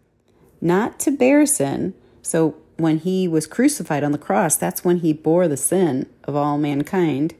not 0.61 1.00
to 1.00 1.11
bear 1.11 1.46
sin. 1.46 1.94
So, 2.20 2.57
when 2.76 2.98
he 2.98 3.26
was 3.26 3.46
crucified 3.46 4.04
on 4.04 4.12
the 4.12 4.18
cross, 4.18 4.57
that's 4.57 4.85
when 4.85 4.98
he 4.98 5.12
bore 5.12 5.48
the 5.48 5.57
sin 5.57 6.07
of 6.24 6.37
all 6.37 6.59
mankind. 6.59 7.35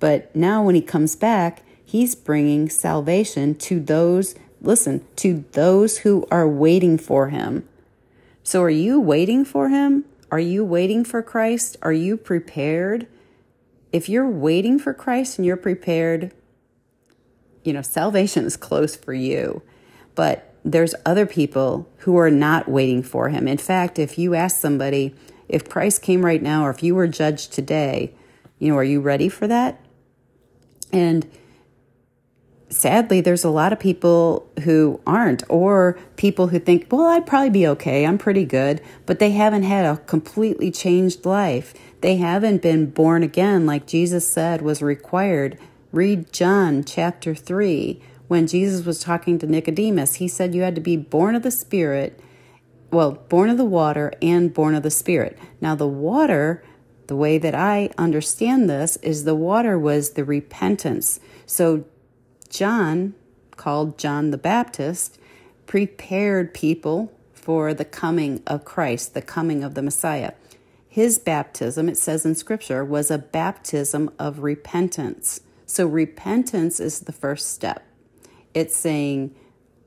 But 0.00 0.34
now, 0.34 0.62
when 0.62 0.74
he 0.74 0.82
comes 0.82 1.16
back, 1.16 1.62
he's 1.84 2.14
bringing 2.14 2.70
salvation 2.70 3.56
to 3.56 3.78
those 3.78 4.34
listen, 4.66 5.06
to 5.16 5.44
those 5.52 5.98
who 5.98 6.26
are 6.30 6.48
waiting 6.48 6.98
for 6.98 7.28
him. 7.28 7.68
So, 8.42 8.62
are 8.62 8.70
you 8.70 9.00
waiting 9.00 9.44
for 9.44 9.68
him? 9.68 10.04
Are 10.30 10.40
you 10.40 10.64
waiting 10.64 11.04
for 11.04 11.22
Christ? 11.22 11.76
Are 11.82 11.92
you 11.92 12.16
prepared? 12.16 13.06
If 13.92 14.08
you're 14.08 14.28
waiting 14.28 14.78
for 14.78 14.92
Christ 14.92 15.38
and 15.38 15.46
you're 15.46 15.56
prepared, 15.56 16.32
you 17.64 17.72
know, 17.72 17.82
salvation 17.82 18.44
is 18.44 18.56
close 18.56 18.96
for 18.96 19.14
you. 19.14 19.62
But 20.14 20.54
there's 20.64 20.94
other 21.04 21.26
people 21.26 21.88
who 21.98 22.16
are 22.18 22.30
not 22.30 22.68
waiting 22.68 23.02
for 23.02 23.28
him. 23.28 23.46
In 23.46 23.58
fact, 23.58 23.98
if 23.98 24.18
you 24.18 24.34
ask 24.34 24.60
somebody, 24.60 25.14
if 25.48 25.68
Christ 25.68 26.02
came 26.02 26.24
right 26.24 26.42
now 26.42 26.66
or 26.66 26.70
if 26.70 26.82
you 26.82 26.94
were 26.94 27.06
judged 27.06 27.52
today, 27.52 28.12
you 28.58 28.72
know, 28.72 28.78
are 28.78 28.84
you 28.84 29.00
ready 29.00 29.28
for 29.28 29.46
that? 29.46 29.80
And 30.92 31.30
sadly, 32.68 33.20
there's 33.20 33.44
a 33.44 33.50
lot 33.50 33.72
of 33.72 33.78
people 33.78 34.48
who 34.64 35.00
aren't, 35.06 35.42
or 35.48 35.98
people 36.16 36.48
who 36.48 36.58
think, 36.58 36.86
well, 36.90 37.06
I'd 37.06 37.26
probably 37.26 37.50
be 37.50 37.66
okay. 37.68 38.04
I'm 38.04 38.18
pretty 38.18 38.44
good. 38.44 38.80
But 39.04 39.18
they 39.18 39.30
haven't 39.32 39.62
had 39.62 39.84
a 39.84 40.00
completely 40.02 40.70
changed 40.70 41.24
life. 41.24 41.74
They 42.00 42.16
haven't 42.16 42.62
been 42.62 42.90
born 42.90 43.22
again, 43.22 43.66
like 43.66 43.86
Jesus 43.86 44.30
said 44.30 44.62
was 44.62 44.82
required. 44.82 45.58
Read 45.92 46.32
John 46.32 46.84
chapter 46.84 47.34
3. 47.34 48.00
When 48.28 48.46
Jesus 48.46 48.84
was 48.84 49.00
talking 49.00 49.38
to 49.38 49.46
Nicodemus, 49.46 50.16
he 50.16 50.26
said 50.26 50.54
you 50.54 50.62
had 50.62 50.74
to 50.74 50.80
be 50.80 50.96
born 50.96 51.34
of 51.34 51.42
the 51.42 51.50
Spirit, 51.50 52.20
well, 52.90 53.12
born 53.28 53.50
of 53.50 53.56
the 53.56 53.64
water 53.64 54.12
and 54.20 54.52
born 54.52 54.74
of 54.74 54.82
the 54.82 54.90
Spirit. 54.90 55.38
Now, 55.60 55.74
the 55.74 55.86
water, 55.86 56.64
the 57.06 57.16
way 57.16 57.38
that 57.38 57.54
I 57.54 57.90
understand 57.98 58.68
this, 58.68 58.96
is 58.96 59.24
the 59.24 59.34
water 59.34 59.78
was 59.78 60.10
the 60.10 60.24
repentance. 60.24 61.20
So, 61.46 61.84
John, 62.56 63.12
called 63.58 63.98
John 63.98 64.30
the 64.30 64.38
Baptist, 64.38 65.18
prepared 65.66 66.54
people 66.54 67.12
for 67.34 67.74
the 67.74 67.84
coming 67.84 68.42
of 68.46 68.64
Christ, 68.64 69.12
the 69.12 69.20
coming 69.20 69.62
of 69.62 69.74
the 69.74 69.82
Messiah. 69.82 70.32
His 70.88 71.18
baptism, 71.18 71.86
it 71.86 71.98
says 71.98 72.24
in 72.24 72.34
Scripture, 72.34 72.82
was 72.82 73.10
a 73.10 73.18
baptism 73.18 74.10
of 74.18 74.38
repentance. 74.38 75.42
So, 75.66 75.86
repentance 75.86 76.80
is 76.80 77.00
the 77.00 77.12
first 77.12 77.52
step. 77.52 77.84
It's 78.54 78.74
saying, 78.74 79.34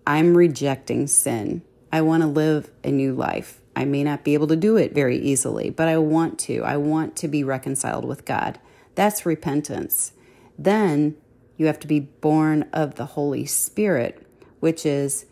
I'm 0.06 0.38
rejecting 0.38 1.08
sin. 1.08 1.64
I 1.92 2.02
want 2.04 2.22
to 2.22 2.28
live 2.28 2.70
a 2.84 2.92
new 2.92 3.16
life. 3.16 3.62
I 3.76 3.86
may 3.86 4.04
not 4.04 4.24
be 4.24 4.36
able 4.36 4.46
to 4.46 4.56
do 4.56 4.78
it 4.78 4.94
very 4.94 5.18
easily, 5.18 5.72
but 5.72 5.88
I 5.88 5.98
want 5.98 6.38
to. 6.42 6.62
I 6.62 6.78
want 6.78 7.16
to 7.16 7.28
be 7.28 7.44
reconciled 7.44 8.06
with 8.06 8.26
God. 8.26 8.60
That's 8.94 9.26
repentance. 9.26 10.12
Then 10.56 11.16
you 11.60 11.66
have 11.66 11.80
to 11.80 11.88
be 11.88 12.00
born 12.00 12.64
of 12.72 12.96
the 12.96 13.06
Holy 13.06 13.46
Spirit, 13.46 14.26
which 14.62 14.86
is 14.86 15.26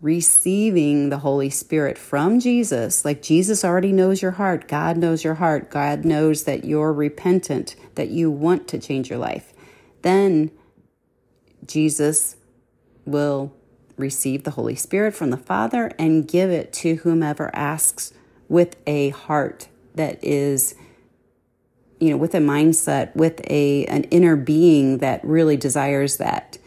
receiving 0.00 1.10
the 1.10 1.18
Holy 1.18 1.50
Spirit 1.50 1.98
from 1.98 2.40
Jesus. 2.40 3.04
Like 3.04 3.20
Jesus 3.20 3.64
already 3.64 3.92
knows 3.92 4.22
your 4.22 4.32
heart. 4.32 4.66
God 4.66 4.96
knows 4.96 5.22
your 5.22 5.34
heart. 5.34 5.70
God 5.70 6.06
knows 6.06 6.44
that 6.44 6.64
you're 6.64 6.92
repentant, 6.92 7.76
that 7.96 8.08
you 8.08 8.30
want 8.30 8.66
to 8.68 8.78
change 8.78 9.10
your 9.10 9.18
life. 9.18 9.52
Then 10.00 10.50
Jesus 11.66 12.36
will 13.04 13.52
receive 13.98 14.44
the 14.44 14.52
Holy 14.52 14.74
Spirit 14.74 15.14
from 15.14 15.28
the 15.28 15.36
Father 15.36 15.92
and 15.98 16.26
give 16.26 16.50
it 16.50 16.72
to 16.72 16.96
whomever 16.96 17.54
asks 17.54 18.14
with 18.48 18.76
a 18.86 19.10
heart 19.10 19.68
that 19.94 20.18
is 20.24 20.74
you 22.04 22.10
know 22.10 22.16
with 22.16 22.34
a 22.34 22.38
mindset 22.38 23.14
with 23.16 23.40
a 23.48 23.86
an 23.86 24.04
inner 24.04 24.36
being 24.36 24.98
that 24.98 25.24
really 25.24 25.56
desires 25.56 26.18
that 26.18 26.58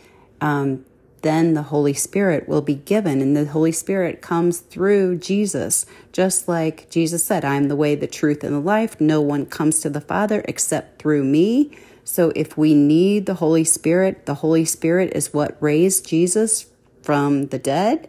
um, 0.42 0.86
then 1.22 1.56
the 1.56 1.64
Holy 1.64 1.94
Spirit 1.94 2.48
will 2.48 2.62
be 2.62 2.76
given, 2.76 3.22
and 3.22 3.36
the 3.36 3.46
Holy 3.46 3.72
Spirit 3.72 4.22
comes 4.22 4.60
through 4.60 5.18
Jesus, 5.18 5.86
just 6.12 6.48
like 6.48 6.90
Jesus 6.90 7.24
said, 7.24 7.44
I 7.44 7.56
am 7.56 7.68
the 7.68 7.76
way, 7.76 7.96
the 7.96 8.08
truth, 8.08 8.44
and 8.44 8.56
the 8.56 8.60
life. 8.60 9.02
No 9.02 9.20
one 9.22 9.46
comes 9.46 9.80
to 9.82 9.90
the 9.90 10.02
Father 10.02 10.44
except 10.48 11.02
through 11.02 11.24
me. 11.24 11.76
So 12.04 12.32
if 12.36 12.58
we 12.58 12.74
need 12.74 13.26
the 13.26 13.34
Holy 13.34 13.64
Spirit, 13.64 14.26
the 14.26 14.36
Holy 14.36 14.64
Spirit 14.64 15.12
is 15.16 15.34
what 15.34 15.58
raised 15.60 16.08
Jesus 16.08 16.68
from 17.02 17.48
the 17.48 17.60
dead. 17.60 18.08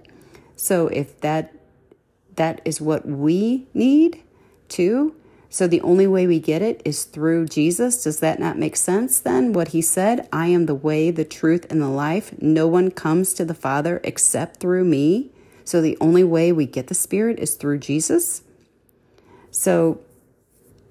So 0.57 0.89
if 0.89 1.21
that 1.21 1.55
that 2.37 2.61
is 2.65 2.81
what 2.81 3.05
we 3.05 3.67
need 3.75 4.23
too, 4.69 5.17
so 5.51 5.67
the 5.67 5.81
only 5.81 6.07
way 6.07 6.27
we 6.27 6.41
get 6.41 6.61
it 6.61 6.83
is 6.85 7.05
through 7.05 7.47
Jesus. 7.47 8.03
Does 8.03 8.21
that 8.21 8.39
not 8.39 8.59
make 8.59 8.77
sense 8.77 9.19
then? 9.19 9.53
What 9.53 9.69
he 9.69 9.81
said, 9.81 10.29
I 10.33 10.49
am 10.49 10.67
the 10.67 10.75
way, 10.75 11.11
the 11.11 11.25
truth, 11.25 11.67
and 11.71 11.81
the 11.81 11.89
life. 11.89 12.35
No 12.41 12.67
one 12.67 12.91
comes 12.91 13.33
to 13.35 13.45
the 13.45 13.55
Father 13.55 14.01
except 14.05 14.61
through 14.61 14.85
me. 14.85 15.31
So 15.65 15.81
the 15.81 15.97
only 16.01 16.25
way 16.25 16.53
we 16.53 16.67
get 16.67 16.89
the 16.89 16.95
Spirit 16.95 17.39
is 17.39 17.55
through 17.55 17.79
Jesus. 17.79 18.43
So, 19.51 20.01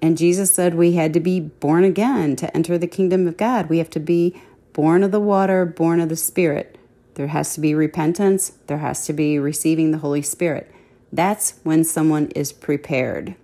and 0.02 0.18
Jesus 0.18 0.52
said 0.52 0.74
we 0.74 0.92
had 0.92 1.12
to 1.14 1.20
be 1.20 1.38
born 1.38 1.84
again 1.84 2.34
to 2.36 2.56
enter 2.56 2.76
the 2.76 2.86
kingdom 2.88 3.28
of 3.28 3.36
God. 3.36 3.68
We 3.68 3.78
have 3.78 3.90
to 3.90 4.00
be 4.00 4.40
born 4.72 5.04
of 5.04 5.12
the 5.12 5.20
water, 5.20 5.64
born 5.64 6.00
of 6.00 6.08
the 6.08 6.16
Spirit. 6.16 6.76
There 7.14 7.28
has 7.28 7.54
to 7.54 7.60
be 7.60 7.74
repentance, 7.74 8.52
there 8.66 8.78
has 8.78 9.06
to 9.06 9.12
be 9.12 9.38
receiving 9.38 9.90
the 9.90 9.98
Holy 9.98 10.22
Spirit. 10.22 10.72
That's 11.12 11.58
when 11.62 11.82
someone 11.84 12.30
is 12.30 12.52
prepared. 12.52 13.34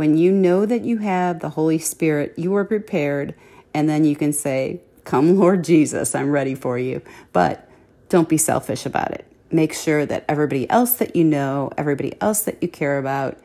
When 0.00 0.16
you 0.16 0.32
know 0.32 0.64
that 0.64 0.82
you 0.82 0.96
have 0.96 1.40
the 1.40 1.50
Holy 1.50 1.78
Spirit, 1.78 2.32
you 2.38 2.54
are 2.54 2.64
prepared, 2.64 3.34
and 3.74 3.86
then 3.86 4.06
you 4.06 4.16
can 4.16 4.32
say, 4.32 4.80
Come, 5.04 5.36
Lord 5.38 5.62
Jesus, 5.62 6.14
I'm 6.14 6.30
ready 6.30 6.54
for 6.54 6.78
you. 6.78 7.02
But 7.34 7.68
don't 8.08 8.26
be 8.26 8.38
selfish 8.38 8.86
about 8.86 9.10
it. 9.10 9.30
Make 9.50 9.74
sure 9.74 10.06
that 10.06 10.24
everybody 10.26 10.70
else 10.70 10.94
that 10.94 11.14
you 11.14 11.22
know, 11.22 11.70
everybody 11.76 12.16
else 12.18 12.44
that 12.44 12.62
you 12.62 12.68
care 12.68 12.96
about, 12.96 13.36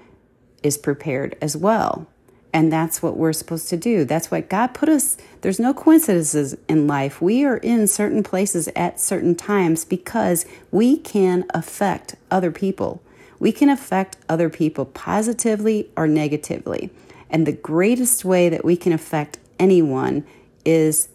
is 0.64 0.78
prepared 0.78 1.36
as 1.42 1.58
well. 1.58 2.08
And 2.54 2.72
that's 2.72 3.04
what 3.04 3.18
we're 3.18 3.34
supposed 3.34 3.68
to 3.72 3.76
do. 3.76 4.06
That's 4.06 4.32
what 4.32 4.48
God 4.48 4.68
put 4.68 4.88
us. 4.88 5.18
There's 5.42 5.60
no 5.60 5.74
coincidences 5.74 6.56
in 6.70 6.88
life. 6.88 7.22
We 7.22 7.44
are 7.44 7.58
in 7.58 7.86
certain 7.86 8.24
places 8.24 8.70
at 8.78 9.02
certain 9.02 9.36
times 9.36 9.84
because 9.84 10.46
we 10.72 10.96
can 10.96 11.44
affect 11.50 12.16
other 12.32 12.54
people 12.54 13.02
we 13.40 13.52
can 13.52 13.70
affect 13.70 14.18
other 14.30 14.50
people 14.50 14.86
positively 14.86 15.90
or 15.96 16.08
negatively. 16.08 16.90
And 17.30 17.46
the 17.46 17.52
greatest 17.52 18.24
way 18.24 18.50
that 18.50 18.64
we 18.64 18.78
can 18.78 18.94
affect 18.94 19.40
anyone 19.60 20.26
is 20.64 21.10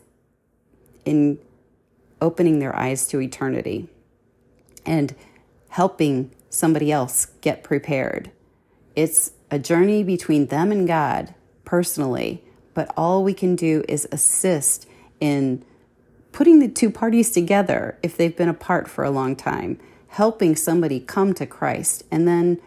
in 1.04 1.38
opening 2.20 2.58
their 2.58 2.76
eyes 2.76 3.06
to 3.08 3.20
eternity 3.20 3.88
and 4.84 5.14
helping 5.70 6.30
somebody 6.48 6.90
else 6.92 7.26
get 7.40 7.62
prepared. 7.62 8.30
It's 8.96 9.32
a 9.50 9.58
journey 9.58 10.02
between 10.02 10.46
them 10.46 10.72
and 10.72 10.86
God 10.86 11.34
personally, 11.64 12.44
but 12.74 12.92
all 12.96 13.22
we 13.24 13.34
can 13.34 13.56
do 13.56 13.84
is 13.88 14.06
assist 14.12 14.86
in 15.20 15.64
putting 16.32 16.58
the 16.58 16.68
two 16.68 16.90
parties 16.90 17.30
together 17.30 17.98
if 18.02 18.16
they've 18.16 18.36
been 18.36 18.48
apart 18.48 18.88
for 18.88 19.04
a 19.04 19.10
long 19.10 19.34
time 19.36 19.78
helping 20.10 20.56
somebody 20.56 20.98
come 20.98 21.32
to 21.34 21.46
Christ 21.46 22.02
and 22.10 22.26
then, 22.26 22.60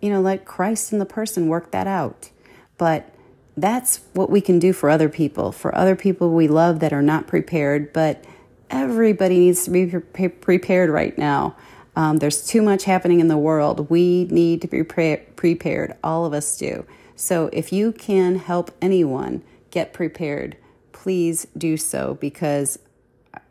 you 0.00 0.08
know, 0.08 0.20
let 0.20 0.44
Christ 0.44 0.92
and 0.92 1.00
the 1.00 1.06
person 1.06 1.48
work 1.48 1.72
that 1.72 1.86
out. 1.86 2.30
But 2.76 3.12
that's 3.56 4.00
what 4.12 4.30
we 4.30 4.40
can 4.40 4.60
do 4.60 4.72
for 4.72 4.88
other 4.88 5.08
people, 5.08 5.50
for 5.50 5.74
other 5.74 5.96
people 5.96 6.30
we 6.30 6.46
love 6.46 6.78
that 6.78 6.92
are 6.92 7.02
not 7.02 7.26
prepared, 7.26 7.92
but 7.92 8.24
everybody 8.70 9.38
needs 9.38 9.64
to 9.64 9.70
be 9.70 9.86
pre- 9.86 10.28
prepared 10.28 10.90
right 10.90 11.18
now. 11.18 11.56
Um, 11.96 12.18
there's 12.18 12.46
too 12.46 12.62
much 12.62 12.84
happening 12.84 13.18
in 13.18 13.26
the 13.26 13.36
world. 13.36 13.90
We 13.90 14.26
need 14.30 14.62
to 14.62 14.68
be 14.68 14.84
pre- 14.84 15.16
prepared. 15.34 15.96
All 16.04 16.24
of 16.24 16.32
us 16.32 16.56
do. 16.56 16.86
So 17.16 17.50
if 17.52 17.72
you 17.72 17.90
can 17.90 18.36
help 18.36 18.70
anyone 18.80 19.42
get 19.72 19.92
prepared, 19.92 20.56
please 20.92 21.48
do 21.56 21.76
so 21.76 22.16
because 22.20 22.78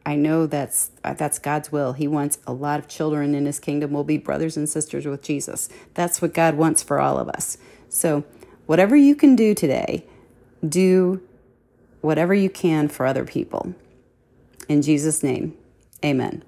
I 0.07 0.15
know 0.15 0.45
that's 0.47 0.91
uh, 1.03 1.15
that's 1.15 1.37
God's 1.37 1.69
will. 1.69 1.91
He 1.91 2.07
wants 2.07 2.37
a 2.47 2.53
lot 2.53 2.79
of 2.79 2.87
children 2.87 3.35
in 3.35 3.45
his 3.45 3.59
kingdom 3.59 3.91
will 3.91 4.05
be 4.05 4.17
brothers 4.17 4.55
and 4.55 4.69
sisters 4.69 5.05
with 5.05 5.21
Jesus. 5.21 5.67
That's 5.95 6.21
what 6.21 6.33
God 6.33 6.55
wants 6.55 6.81
for 6.81 7.01
all 7.01 7.17
of 7.17 7.27
us. 7.27 7.57
So, 7.89 8.23
whatever 8.67 8.95
you 8.95 9.15
can 9.15 9.35
do 9.35 9.53
today, 9.53 10.05
do 10.65 11.21
whatever 11.99 12.33
you 12.33 12.49
can 12.49 12.87
for 12.87 13.05
other 13.05 13.25
people. 13.25 13.75
In 14.69 14.81
Jesus 14.81 15.23
name. 15.23 15.57
Amen. 16.05 16.41